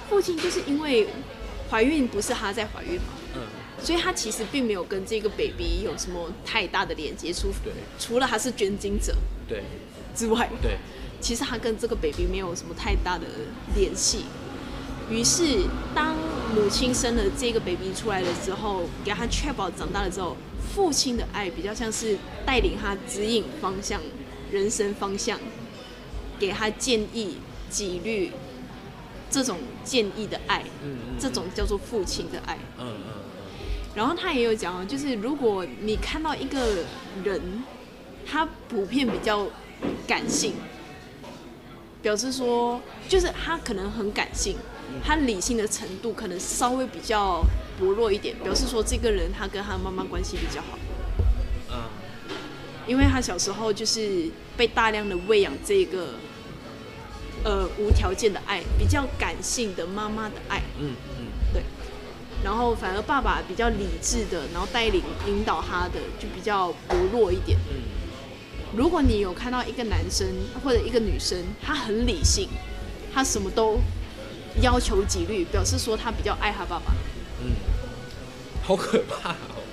[0.09, 1.07] 父亲就是因为
[1.71, 3.41] 怀孕不是他在怀孕嘛，嗯
[3.83, 7.73] 所以他其实并没有跟这个 baby 有什么太大的连接，除对。
[7.99, 9.15] 除了他是捐精者
[9.47, 9.63] 对。
[10.15, 10.77] 之外，对，
[11.19, 13.25] 其实他跟这个 baby 没有什么太大的
[13.75, 14.23] 联系。
[15.09, 16.15] 于是，当
[16.55, 20.37] 母亲生了这个 baby 出来了之后，给他确保长大了之后，
[20.73, 24.01] 父亲的爱比较像是带领他指引方向、
[24.51, 25.37] 人生方向，
[26.39, 27.35] 给他建议、
[27.69, 28.31] 纪律
[29.29, 31.15] 这种建议的爱，嗯嗯。
[31.19, 32.57] 这种叫做父亲的爱。
[32.79, 33.13] 嗯嗯
[33.95, 36.83] 然后他也有讲，就是如果你看到一个
[37.23, 37.63] 人，
[38.29, 39.47] 他普遍比较
[40.05, 40.53] 感性，
[42.01, 44.57] 表示说，就是他可能很感性，
[45.03, 47.41] 他理性的程度可能稍微比较
[47.79, 50.77] 薄弱一点，表示说这个人他跟他妈妈关系比较好。
[51.71, 51.75] 嗯
[52.87, 56.09] 因为他小时候就是被大量的喂养这个
[57.43, 60.93] 呃无条件的爱，比较感性的妈妈的爱，嗯，
[62.45, 67.57] 然后反而爸爸比较理智的，然后带领引导他的就比较薄弱一点。
[67.71, 67.81] 嗯
[68.75, 70.27] 如果你有看到一个男生
[70.61, 72.49] 或者一个女生，他很理性，
[73.13, 73.79] 他什么都
[74.61, 76.93] 要求纪律，表示说他比较爱他爸爸，
[77.41, 77.55] 嗯，
[78.61, 79.63] 好可怕哦。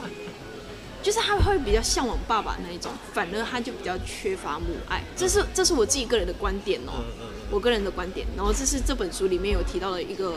[1.04, 5.04] 就是他会比较向往爸爸那一种，反而他就比较缺乏母爱。
[5.14, 7.04] 这是这是我自己个人的观点哦，
[7.48, 8.26] 我个人的观点。
[8.36, 10.34] 然后这是这本书里面有提到的一个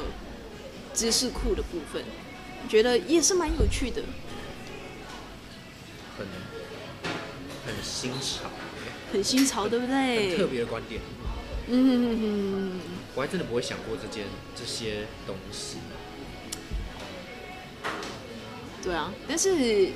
[0.93, 2.03] 知识库的部分，
[2.67, 4.01] 觉得也是蛮有趣的，
[6.17, 6.27] 很
[7.65, 8.49] 很新潮，
[9.13, 10.47] 很新潮，对不很特？
[10.47, 11.01] 别的观点。
[11.67, 12.79] 嗯哼哼哼。
[13.15, 14.25] 我还真的不会想过这件
[14.55, 15.77] 这些东西。
[18.81, 19.89] 对啊，但是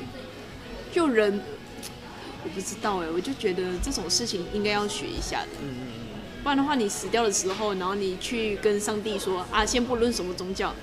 [0.91, 1.41] 就人，
[2.43, 6.02] 我不知道哎，我就觉得这种事情应该要学一下的，嗯嗯
[6.43, 10.73] 不然的话，你死掉的时候，然后你去跟上帝说啊，先不论什么宗教，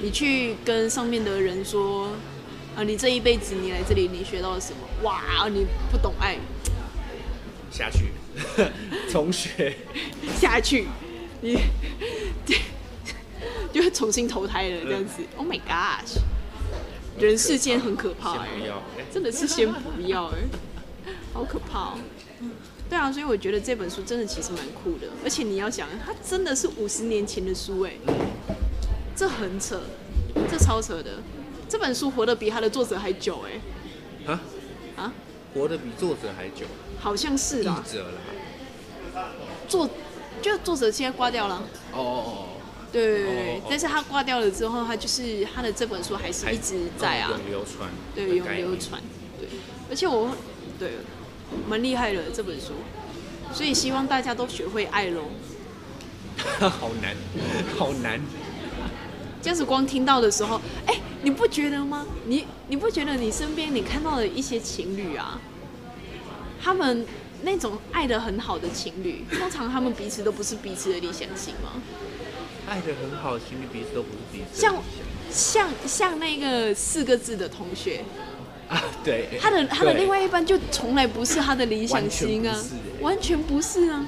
[0.00, 2.10] 你去跟上面的人说
[2.76, 4.78] 啊，你这一辈子你来这里，你学到了什么？
[5.02, 6.40] 哇，你不懂爱，嗯，
[7.72, 8.12] 下去，
[9.10, 9.74] 重学。
[10.38, 10.86] 下去，
[11.40, 11.58] 你
[13.72, 15.22] 就会重新投胎了这样子。
[15.36, 16.20] Oh my gosh，
[17.18, 18.46] 人世间很可怕
[19.12, 20.38] 真的是先不要哎、
[21.32, 21.98] 好可怕哦。
[22.88, 27.92] 对啊，所以我觉得这本书真的其实蛮酷的，而且你要想，它真的是五十年前的书哎，
[29.14, 29.80] 这很扯，
[30.50, 31.20] 这超扯的。
[31.68, 34.40] 这本书活得比它的作者还久哎，啊，
[34.96, 35.12] 啊，
[35.52, 36.64] 活得比作者还久，
[36.98, 39.28] 好像是啦，作者啦。
[39.68, 39.90] 作
[40.40, 41.62] 就作者现在挂掉了。
[41.92, 42.44] 哦哦
[42.90, 47.90] 对对对对哦哦但是他挂掉了之后，他就是他的这本书还是哦，一直在啊，永流传。
[48.14, 48.76] 对，永流。
[48.78, 49.02] 传，
[49.38, 49.46] 对，
[49.90, 50.30] 而且我
[50.78, 50.92] 对
[51.68, 52.72] 蛮厉害的这本书，
[53.52, 55.24] 所以希望大家都学会爱喽。
[56.60, 57.16] 好难，
[57.76, 58.20] 好难。
[59.40, 62.06] 这样子光听到的时候，哎、你不觉得吗？
[62.26, 65.40] 你你不觉得你身边你看到的一些情侣啊，
[66.60, 67.06] 他们
[67.42, 71.80] 那种爱的很好的情侣，通常他们彼此都不是彼此的理想型吗？
[72.68, 74.78] 爱的很好，情侣彼此都不是彼此的像理
[75.30, 78.04] 像像那个四个字的同学，想
[78.68, 79.28] 啊，对。
[79.40, 82.56] 他的他的另外一半就从来不是他的理想型啊，
[83.00, 84.06] 完全不是啊。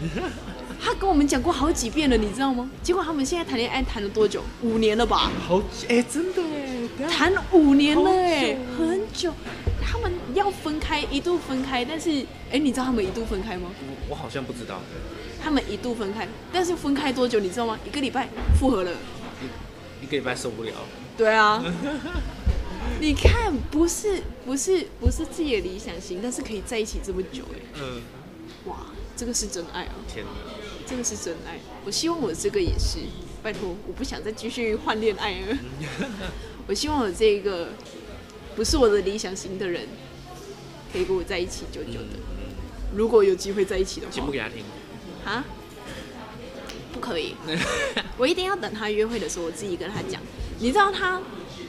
[0.78, 2.70] 他跟我们讲过好几遍了，你知道吗？
[2.82, 4.42] 结果他们现在谈恋爱谈了多久？
[4.62, 5.30] 五年了吧？
[5.48, 6.42] 好哎，真的
[7.00, 9.32] 哎，谈五年了哎、很久。
[9.82, 12.10] 他们要分开，一度分开，但是
[12.52, 13.70] 哎、你知道他们一度分开吗？
[13.80, 14.80] 我我好像不知道，
[15.42, 17.78] 他们一度分开，但是分开多久你知道吗？
[17.86, 18.28] 一个礼拜
[18.60, 18.90] 复合了。
[19.40, 20.72] 一一个礼拜受不了。
[21.16, 21.64] 对啊，
[23.00, 28.02] 你看，不是不是不是自己的理想型，但是可以在一起这么久哎、嗯，
[28.66, 30.30] 哇，这个是真爱啊，天哪，
[30.86, 31.58] 这个是真爱。
[31.84, 32.98] 我希望我这个也是，
[33.42, 35.58] 拜托，我不想再继续换恋爱了。
[36.66, 37.68] 我希望我这个
[38.56, 39.86] 不是我的理想型的人，
[40.92, 42.18] 可以跟我在一起久久的。
[42.94, 44.64] 如果有机会在一起的话节目，给他听。
[45.24, 45.44] 啊，
[46.92, 47.34] 不可以，
[48.16, 50.20] 我一定要等他约会的时候，我自己跟他讲。
[50.58, 51.20] 你知道他，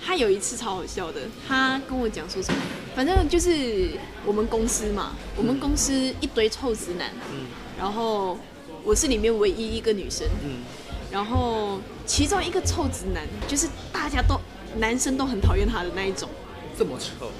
[0.05, 2.59] 他有一次超好笑的，他跟我讲说什么？
[2.95, 3.91] 反正就是
[4.25, 7.45] 我们公司嘛，我们公司一堆臭直男，嗯。
[7.79, 8.35] 然后
[8.83, 10.63] 我是里面唯一一个女生，嗯，
[11.11, 14.39] 然后其中一个臭直男，就是大家都
[14.79, 16.27] 男生都很讨厌他的那一种，
[16.75, 17.31] 这么臭，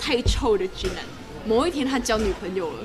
[0.00, 1.04] 太臭的直男。
[1.46, 2.84] 某一天他交女朋友了，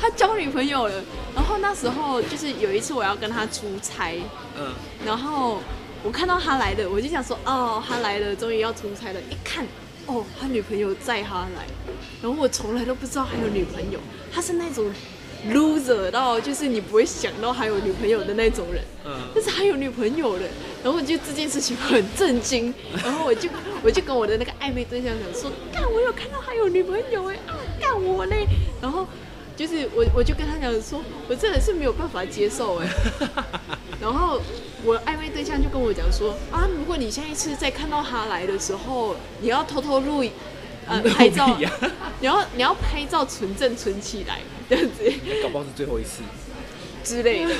[0.00, 4.20] 他交女朋友了，然后那时候就是有一次我要跟他出差，
[4.58, 4.72] 嗯，
[5.04, 5.60] 然后
[6.06, 9.20] 我看到他来了，我就想说，哦，他来了，终于要出差了。
[9.22, 9.66] 一看，
[10.06, 11.66] 哦，他女朋友载他来，
[12.22, 13.98] 然后我从来都不知道还有女朋友，
[14.32, 14.88] 他是那种
[15.48, 18.84] loser 到就是你不会想到还有女朋友的那种人。
[19.04, 20.42] 嗯但是他有女朋友了，
[20.84, 23.48] 然后我就这件事情很震惊，然后我就
[23.82, 28.46] 我就跟我的那个暧昧对象讲说，干我有看到他有女朋友哎啊，干我嘞，
[28.80, 29.08] 然后
[29.56, 32.88] 就是我我就跟他讲说，我真的是没有办法接受哎，
[34.00, 34.40] 然后
[34.84, 40.24] 我暧昧对象就跟我讲说啊，如果你下一次再看到他来的时候，你要偷偷录。
[40.88, 41.58] 呃， 拍照啊，
[42.20, 44.38] 你要你要拍照存证存起来，
[44.70, 45.02] 这样子。
[45.42, 46.22] 搞不好是最后一次。
[47.02, 47.52] 之类的。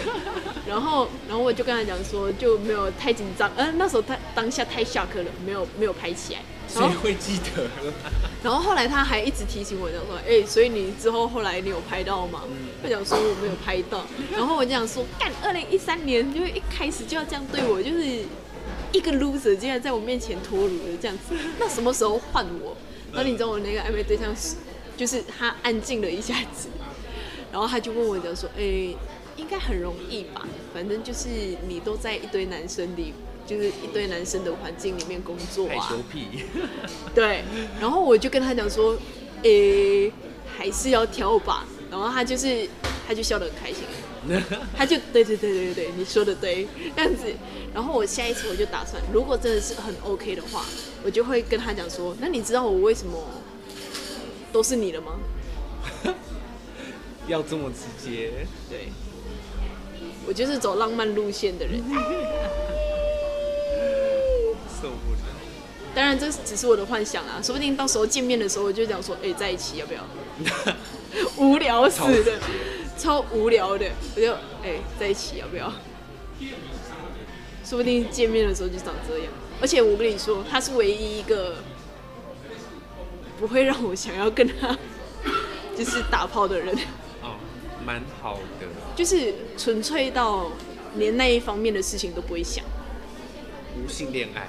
[0.64, 6.40] 然后，然后我就跟他讲说，就没有太紧张，嗯、那时候他当下太下课了，没有没有拍起来。
[6.76, 7.66] 谁会记得？
[8.44, 12.42] 然后后来他还一直提醒我，讲说，哎、所以你之后后来你有拍到吗？
[12.82, 18.24] 他讲说我没有拍到，然后我就想说，干，二零一三年就一开始就要这样对我，就是
[18.92, 22.76] 一个 loser 竟然在我面前脱乳的这样子， 那什么时候换我？
[23.12, 24.56] 然后你知道我那个暧昧对象是，
[24.96, 26.68] 就是他安静了一下子，
[27.50, 28.62] 然后他就问我讲说，哎、
[29.36, 30.46] 应该很容易吧？
[30.74, 31.28] 反正就是
[31.66, 33.14] 你都在一堆男生里，
[33.46, 36.26] 就是一堆男生的环境里面工作啊害羞，屁，
[37.14, 37.44] 对。
[37.80, 38.96] 然后我就跟他讲说，
[39.42, 40.12] 诶、
[40.58, 41.64] 还是要挑吧。
[41.90, 42.68] 然后他就是，
[43.06, 43.84] 他就笑得很开心，
[44.76, 46.66] 他就对对对对对，你说的对，
[46.96, 47.32] 这样子。
[47.72, 50.64] 然后我下一次我就打算，如果真的是很 OK 的话，
[51.04, 53.22] 我就会跟他讲说，那你知道我为什么
[54.52, 55.12] 都是你了吗？
[57.28, 58.88] 要这么直接，对，
[60.26, 61.80] 我就是走浪漫路线的人。
[64.80, 65.18] 受不了。
[65.94, 70.02] 当然这只是我的幻想啊，说不定到时候见面的时候我就讲说，哎、在一起要不要？
[71.38, 72.38] 无聊死的，
[72.98, 75.72] 超无聊的，我就哎、在一起要不要？
[77.64, 79.28] 说不定见面的时候就长这样。
[79.60, 81.56] 而且我跟你说，他是唯一一个
[83.40, 84.76] 不会让我想要跟他
[85.74, 86.76] 就是打炮的人，
[87.22, 87.36] 哦，
[87.86, 88.66] 蛮好的。
[88.94, 90.52] 就是纯粹到
[90.96, 92.62] 连那一方面的事情都不会想，
[93.82, 94.48] 无性恋爱，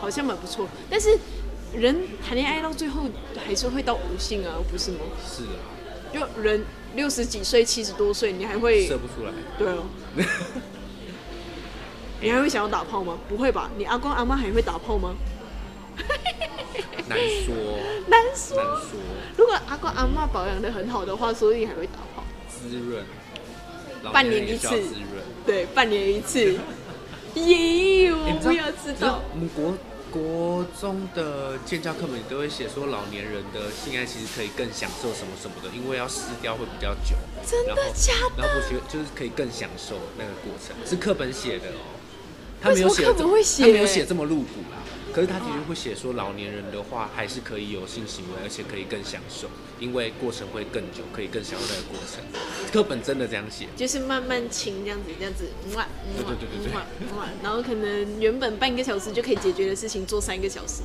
[0.00, 0.66] 好像蛮不错。
[0.88, 1.18] 但是
[1.74, 1.96] 人
[2.26, 3.02] 谈恋爱到最后
[3.46, 4.98] 还是会到无性啊，不是吗？
[5.26, 5.60] 是啊，
[6.12, 9.32] 就人六十几岁、七十多岁，你还会射不出来。
[9.58, 9.84] 对哦，
[12.20, 13.18] 你还会想要打炮吗？
[13.28, 13.70] 不会吧？
[13.76, 15.14] 你阿公阿妈还会打炮吗？
[17.08, 17.54] 难说，
[18.08, 18.56] 难说。
[18.56, 19.00] 难说，
[19.36, 22.24] 如果阿公阿妈保养的很好的话，说不定还会打炮。
[22.48, 23.04] 滋润。
[24.12, 24.82] 半年一次。
[25.46, 26.56] 对，半年一次。
[27.34, 29.22] 耶，我不要知道。
[29.32, 29.74] 我们国
[30.10, 37.16] 国中的建教课本里都会写说，老年人的性爱其实可以更享受什么什么的，因为要撕掉会比较久。
[37.46, 41.96] 真的假的然后不学就是可以更享受那个过程，是课本写的哦。
[42.60, 44.82] 他没有写这本会写他没有写这么露骨啦。
[45.12, 49.48] 可是他的确会写说，老年人的话还是可以有性行为，而且可以更享受，
[49.80, 52.22] 因为过程会更久，可以更享受那个过程。
[52.70, 53.66] 课本真的这样写。
[53.74, 56.86] 就是慢慢亲这样子，这样子，哇，对对对对对哇
[57.18, 60.82] 哇，然后可能原本半个小时就可以解决的事情，做三个小时，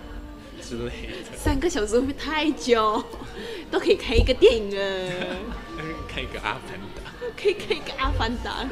[0.62, 0.84] 之类
[1.30, 3.02] 的，三个小时会不会太久？
[3.70, 5.10] 都可以开一个电影了，
[6.06, 7.10] 看一个阿凡达。
[7.36, 8.68] 可以开一个阿凡达，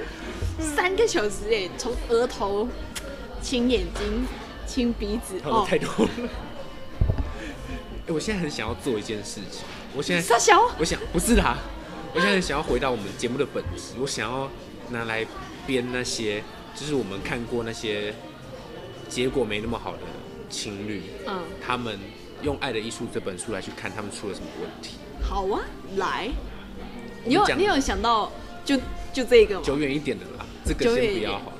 [0.61, 2.69] 三个小时哎，从额头
[3.43, 4.27] 亲眼睛、
[4.67, 6.11] 亲鼻子，讨论太多了。
[8.07, 9.63] 哎、我现在很想要做一件事情，
[9.97, 11.57] 我现在傻小，我想不是啦，
[12.13, 14.51] 我现在很想要回到我们节目的本质，我想要
[14.91, 15.27] 拿来
[15.67, 16.43] 编那些，
[16.75, 18.15] 就是我们看过那些
[19.09, 19.99] 结果没那么好的
[20.51, 21.99] 情侣，嗯，他们
[22.43, 24.97] 用《爱的艺术》这本书来去看他们出了什么问题。
[25.23, 25.63] 好啊，
[25.97, 26.29] 来，
[27.25, 28.31] 你有你有想到
[28.67, 28.77] 就
[29.15, 29.63] 就这个吗？
[29.65, 31.57] 久远一点的啦，这个久远一点先不要好了。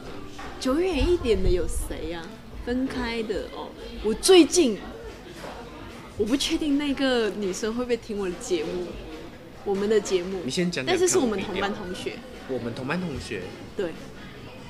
[0.61, 2.23] 久远一点的有谁呀、
[2.67, 3.71] 分开的哦，
[4.03, 4.79] 我最近
[6.17, 8.87] 我不确定那个女生会不会听我的节目，
[9.65, 10.41] 我们的节目。
[10.45, 12.17] 你先讲讲但是是我们同班同学。
[12.49, 13.41] 我们同班同学
[13.77, 13.93] 对，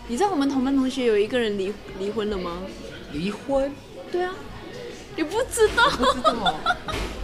[0.08, 2.62] 你知道我们同班同学有一个人离离婚了吗？
[3.12, 3.70] 离婚，
[4.10, 4.34] 对啊，
[5.16, 5.90] 你不知道？
[5.90, 6.60] 不知道。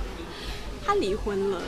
[0.85, 1.63] 他离婚了。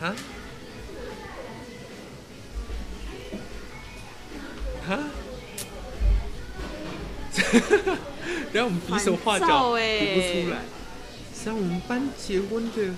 [0.00, 0.16] 啊？
[4.88, 5.10] 啊？
[8.52, 10.62] 然后我们比手画脚，欸比不出来。
[11.32, 12.94] 像我们班结婚的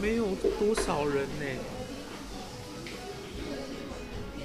[0.00, 1.46] 没有多少人呢、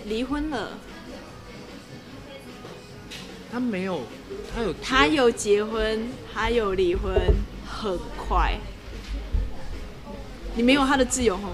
[0.06, 0.80] 离婚了，
[3.52, 4.02] 他没有，
[4.54, 7.14] 他有，他有结婚，他有离婚，
[7.66, 8.58] 很快。
[10.56, 11.52] 你没有他的自由哈？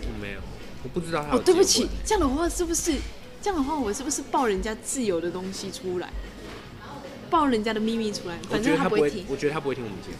[0.00, 0.38] 我没有，
[0.84, 2.94] 我不知道他有哦，对不起，这样的话是不是
[3.42, 6.08] 这样的话，我是不是爆人家自由的东西出来，
[7.32, 8.38] 爆人家的秘密出来？
[8.50, 9.24] 反正他不会听，。
[9.28, 10.16] 我觉得他不会听我们节目。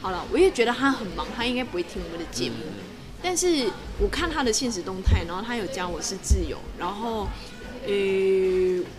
[0.00, 2.56] 好了，我也觉得他很忙，他应该不会听我们的节目。
[2.62, 2.90] 嗯
[3.24, 7.28] 但是我看他的现实动态，然后他有加我是挚友，然后，
[7.86, 7.92] 呃，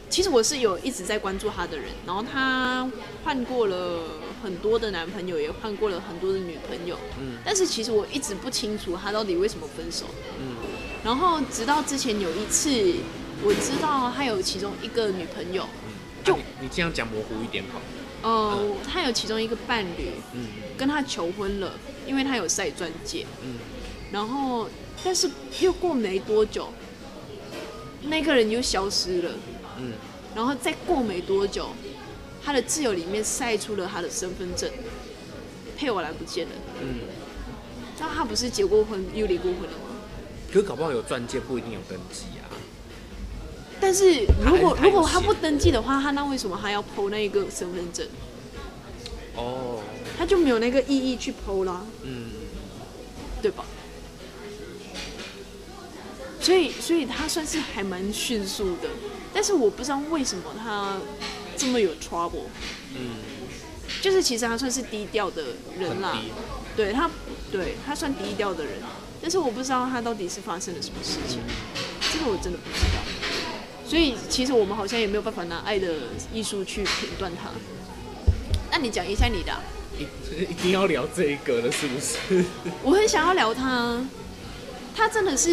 [0.09, 2.89] 其实我是有一直在关注他的人，然后他
[3.25, 3.99] 换过了
[4.41, 10.05] 很多的男朋友，也换过了很多的女朋友，嗯但是其实我一直不清楚他到底为什么分手。
[10.39, 10.55] 嗯
[11.03, 12.69] 然后直到之前有一次，
[13.43, 15.67] 我知道他有其中一个女朋友，
[16.23, 17.79] 就啊你你这样讲模糊一点好
[18.29, 18.57] 哦。
[18.57, 20.47] 呃，他有其中一个伴侣嗯
[20.77, 21.73] 跟他求婚了，
[22.07, 23.25] 因为他有晒钻戒。
[23.43, 23.55] 嗯
[24.11, 24.69] 然后，
[25.03, 25.27] 但是
[25.59, 26.71] 又过没多久，
[28.03, 29.31] 那个人又消失了。
[29.79, 29.93] 嗯，
[30.35, 31.69] 然后再过没多久，
[32.45, 34.69] 他的挚友里面晒出了他的身份证，
[35.75, 36.51] 配偶栏不见了。
[36.81, 36.99] 嗯，
[37.99, 39.95] 那他不是结过婚又离过婚了吗？
[40.47, 42.42] 可是搞不好有钻戒不一定有登记啊。
[43.83, 48.07] 但是如果如果他不登记的话，他那为什么还要 PO 那一个身份证？
[49.35, 49.81] 哦，
[50.17, 52.29] 他就没有那个意义去 PO 啦，嗯，
[53.41, 53.65] 对吧？
[56.39, 58.87] 所以，所以他算是还蛮迅速的，
[59.33, 60.97] 但是我不知道为什么他
[61.57, 62.47] 这么有 trouble。
[62.95, 63.17] 嗯，
[64.01, 65.43] 就是其实他算是低调的
[65.77, 66.17] 人啦，
[66.77, 67.09] 对他，
[67.51, 68.75] 对他算低调的人，
[69.21, 71.41] 但是我不知道他到底是发生了什么事情，
[72.13, 73.12] 这个我真的不知道。
[73.85, 75.93] 所以其实我们好像也没有办法拿爱的
[76.33, 77.49] 艺术去评断他。
[78.71, 79.61] 那你讲一下你的啊、
[79.99, 80.03] 一
[80.43, 82.43] 一定要聊这一个了，是不是？
[82.81, 84.03] 我很想要聊他，
[84.95, 85.49] 他真的是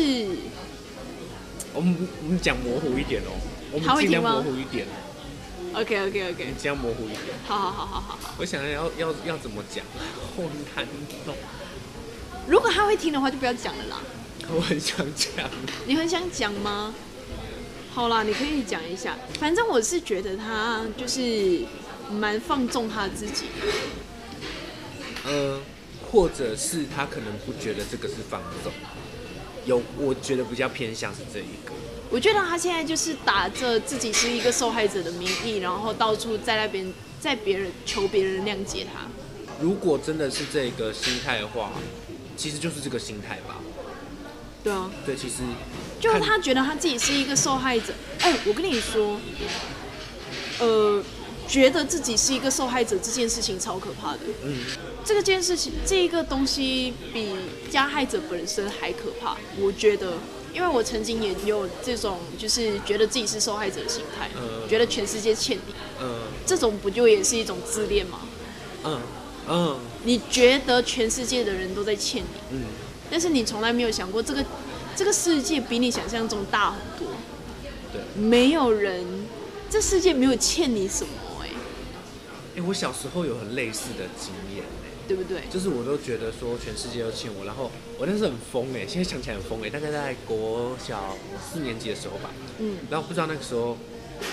[1.75, 3.37] 我们我们讲模糊一点哦，
[3.73, 4.87] 我们尽量模糊一点
[5.75, 7.21] ，OK OK 我 OK，们尽量模糊一点。
[7.47, 8.35] 好好好好好好。
[8.39, 9.85] 我想要要要怎么讲，
[10.37, 10.43] 好
[10.75, 10.87] 难
[11.27, 11.35] 哦，
[12.49, 14.01] 如果他会听的话，就不要讲了啦。
[14.49, 15.49] 我很想讲。
[15.87, 16.95] 你很想讲吗？
[17.93, 19.17] 好啦，你可以讲一下。
[19.39, 21.61] 反正我是觉得他就是
[22.11, 25.31] 蛮放纵他自己的。
[25.31, 25.61] 呃，
[26.11, 28.73] 或者是他可能不觉得这个是放纵，
[29.67, 31.73] 有我觉得比较偏向是这一个。
[32.11, 39.07] 我觉得他现在就是打着自己是一个受害者的名义，然后到处在那边在别人求别人谅解他。
[39.61, 41.73] 如果真的是这个心态的话，
[42.37, 43.60] 其实就是这个心态吧。
[44.63, 45.37] 对啊，对，其实
[45.99, 47.95] 就是他觉得他自己是一个受害者。
[48.21, 49.19] 哎、我跟你说，
[50.59, 51.03] 呃，
[51.49, 54.21] 觉得自己是一个受害者这件事情超可怕的。
[54.45, 54.59] 嗯，
[55.05, 57.35] 这个件事情，这一个东西比
[57.71, 59.37] 加害者本身还可怕。
[59.59, 60.19] 我觉得，
[60.55, 68.21] 因为我曾经也有这种，就是觉得自己是受害者的心态，嗯觉得全世界欠你，嗯这种不就也是一种自恋吗？
[68.85, 69.01] 嗯
[69.49, 72.65] 嗯你觉得全世界的人都在欠你，嗯，
[73.11, 74.45] 但是你从来没有想过，这个
[74.95, 77.15] 这个世界比你想象中大很多。
[77.93, 78.01] 对。
[78.21, 79.05] 没有人，
[79.69, 81.11] 这世界没有欠你什么、
[81.43, 81.49] 哎，
[82.57, 85.43] 哎、我小时候有很类似的经验哎、对不对？
[85.51, 92.79] 就是我都觉得说全世界都欠我，然后我那时候很疯哎、现在想起来很疯哎、大概在国小四年级的时候吧，嗯。
[92.91, 93.77] 然后不知道那个时候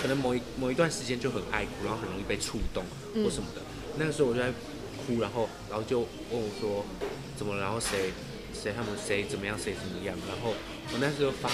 [0.01, 3.23] 可能某一某一段时间就很爱哭，然后很容易被触动嗯。
[3.23, 3.61] 或什么的，
[3.97, 4.49] 那个时候我就在
[5.05, 6.85] 哭，然后然后就问我说
[7.35, 8.11] 怎么了，然后谁
[8.53, 10.53] 谁他们谁怎么样谁怎么样，然后
[10.93, 11.49] 我那时候发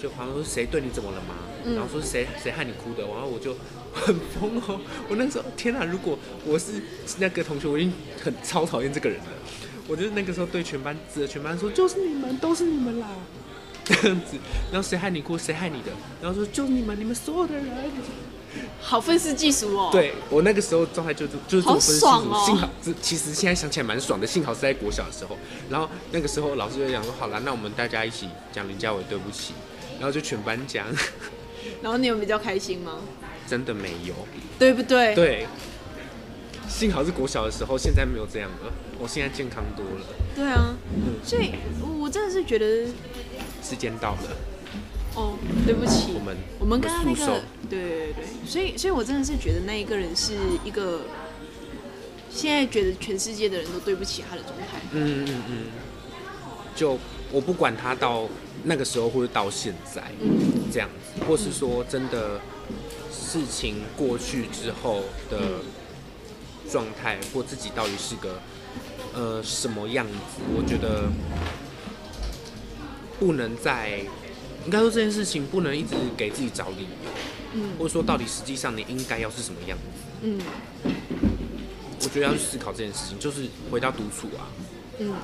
[0.00, 1.34] 就好像说谁对你怎么了吗？
[1.64, 3.56] 嗯然后说谁谁害你哭的，然后我就
[3.92, 4.80] 很疯哦。
[5.08, 6.82] 我那时候天哪，如果我是
[7.18, 7.92] 那个同学，我已经
[8.22, 9.26] 很超讨厌这个人了。
[9.88, 13.08] 我就是那个时候对全班指着全班说，就是你们，都是你们啦，
[13.84, 14.36] 这样子。
[14.72, 15.90] 然后谁害你哭，谁害你的？
[16.20, 17.66] 然后说就是你们，你们所有的人。
[18.80, 25.36] 好愤世嫉俗哦。，对我那个时候状态就是就是这种分析好爽哦幸好这其实现在想起来蛮爽的，幸好是在国小的时候。
[25.70, 29.54] 然后那个时候老师就讲说，好了，那我们大家一起讲林家伟对不起，
[29.98, 30.86] 然后就全班讲，
[31.82, 32.98] 然后你有比较开心吗？
[33.46, 34.14] 真的没有。
[34.58, 35.14] 对不对？
[35.14, 35.46] 对，
[36.68, 38.72] 幸好是国小的时候，现在没有这样了。
[38.98, 40.76] 我现在健康多了，对啊，
[41.24, 41.50] 所以
[41.98, 42.86] 我真的是觉得，
[43.60, 44.30] 时间到了，
[45.14, 45.36] 哦，
[45.66, 50.32] 对不起，我们我们刚刚那个，对对对对，所以所以我真的是觉得那一个人是
[50.64, 51.00] 一个，
[52.30, 54.80] 现在觉得全世界的人都对不起他的状态。
[54.92, 55.56] 嗯嗯嗯，
[56.74, 56.98] 就
[57.30, 58.26] 我不管他到
[58.64, 62.40] 那个时候或者到现在嗯这样子，或是说真的
[63.12, 65.60] 事情过去之后的
[66.70, 68.40] 状态，或自己到底是个
[69.14, 71.10] 呃什么样子，我觉得
[73.20, 74.00] 不能再
[74.64, 77.10] 应该说这件事情不能一直给自己找理由，
[77.54, 77.70] 嗯。
[77.78, 79.84] 或者说到底实际上你应该要是什么样子。
[80.22, 80.40] 嗯。
[82.04, 84.50] 我觉得要去思考这件事情，就是回到独处啊，
[84.98, 85.14] 嗯，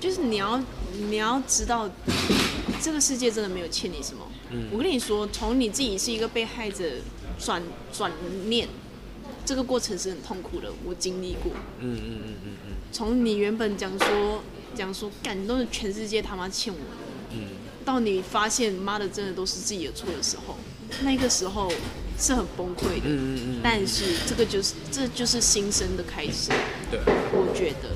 [0.00, 0.60] 就是你要
[1.08, 1.88] 你要知道，
[2.82, 4.26] 这个世界真的没有欠你什么。
[4.50, 4.68] 嗯。
[4.72, 6.84] 我跟你说，从你自己是一个被害者
[7.38, 7.62] 转
[7.92, 8.10] 转
[8.46, 8.68] 念，
[9.44, 11.52] 这个过程是很痛苦的，我经历过。
[11.78, 12.72] 嗯嗯嗯嗯嗯。
[12.90, 14.42] 从你原本讲说
[14.74, 16.86] 讲说，感动的全世界他妈欠我的，
[17.32, 17.38] 嗯，
[17.86, 20.56] 到你发现妈的真的都是自己的错的时候，
[21.02, 21.72] 那个时候
[22.18, 23.04] 是很崩溃的。
[23.04, 26.50] 嗯嗯嗯，但是这个就是这就是新生的开始，
[26.90, 27.00] 对，
[27.32, 27.88] 我觉得。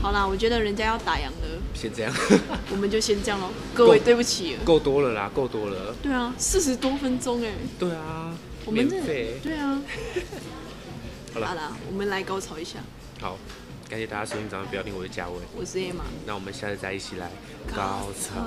[0.00, 2.14] 好啦，我觉得人家要打烊了，先这样，
[2.70, 3.50] 我们就先这样咯。
[3.74, 4.56] 各位，对不起。
[4.64, 5.94] 够多了啦，够多了。
[6.00, 8.32] 对啊，四十多分钟哎，对啊，
[8.64, 9.00] 我们这。
[9.42, 9.82] 对啊。
[11.34, 12.78] 好了好啦，我们来高潮一下。
[13.20, 13.36] 好，
[13.88, 15.36] 感谢大家收听，早上不要听我的价位。
[15.54, 17.30] 我是 Emma，那我们下次再一起来
[17.68, 18.42] 高高潮潮。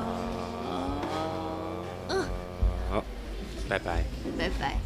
[2.10, 2.26] 嗯
[2.90, 3.04] 好，
[3.70, 4.04] 拜拜。
[4.38, 4.78] 拜拜。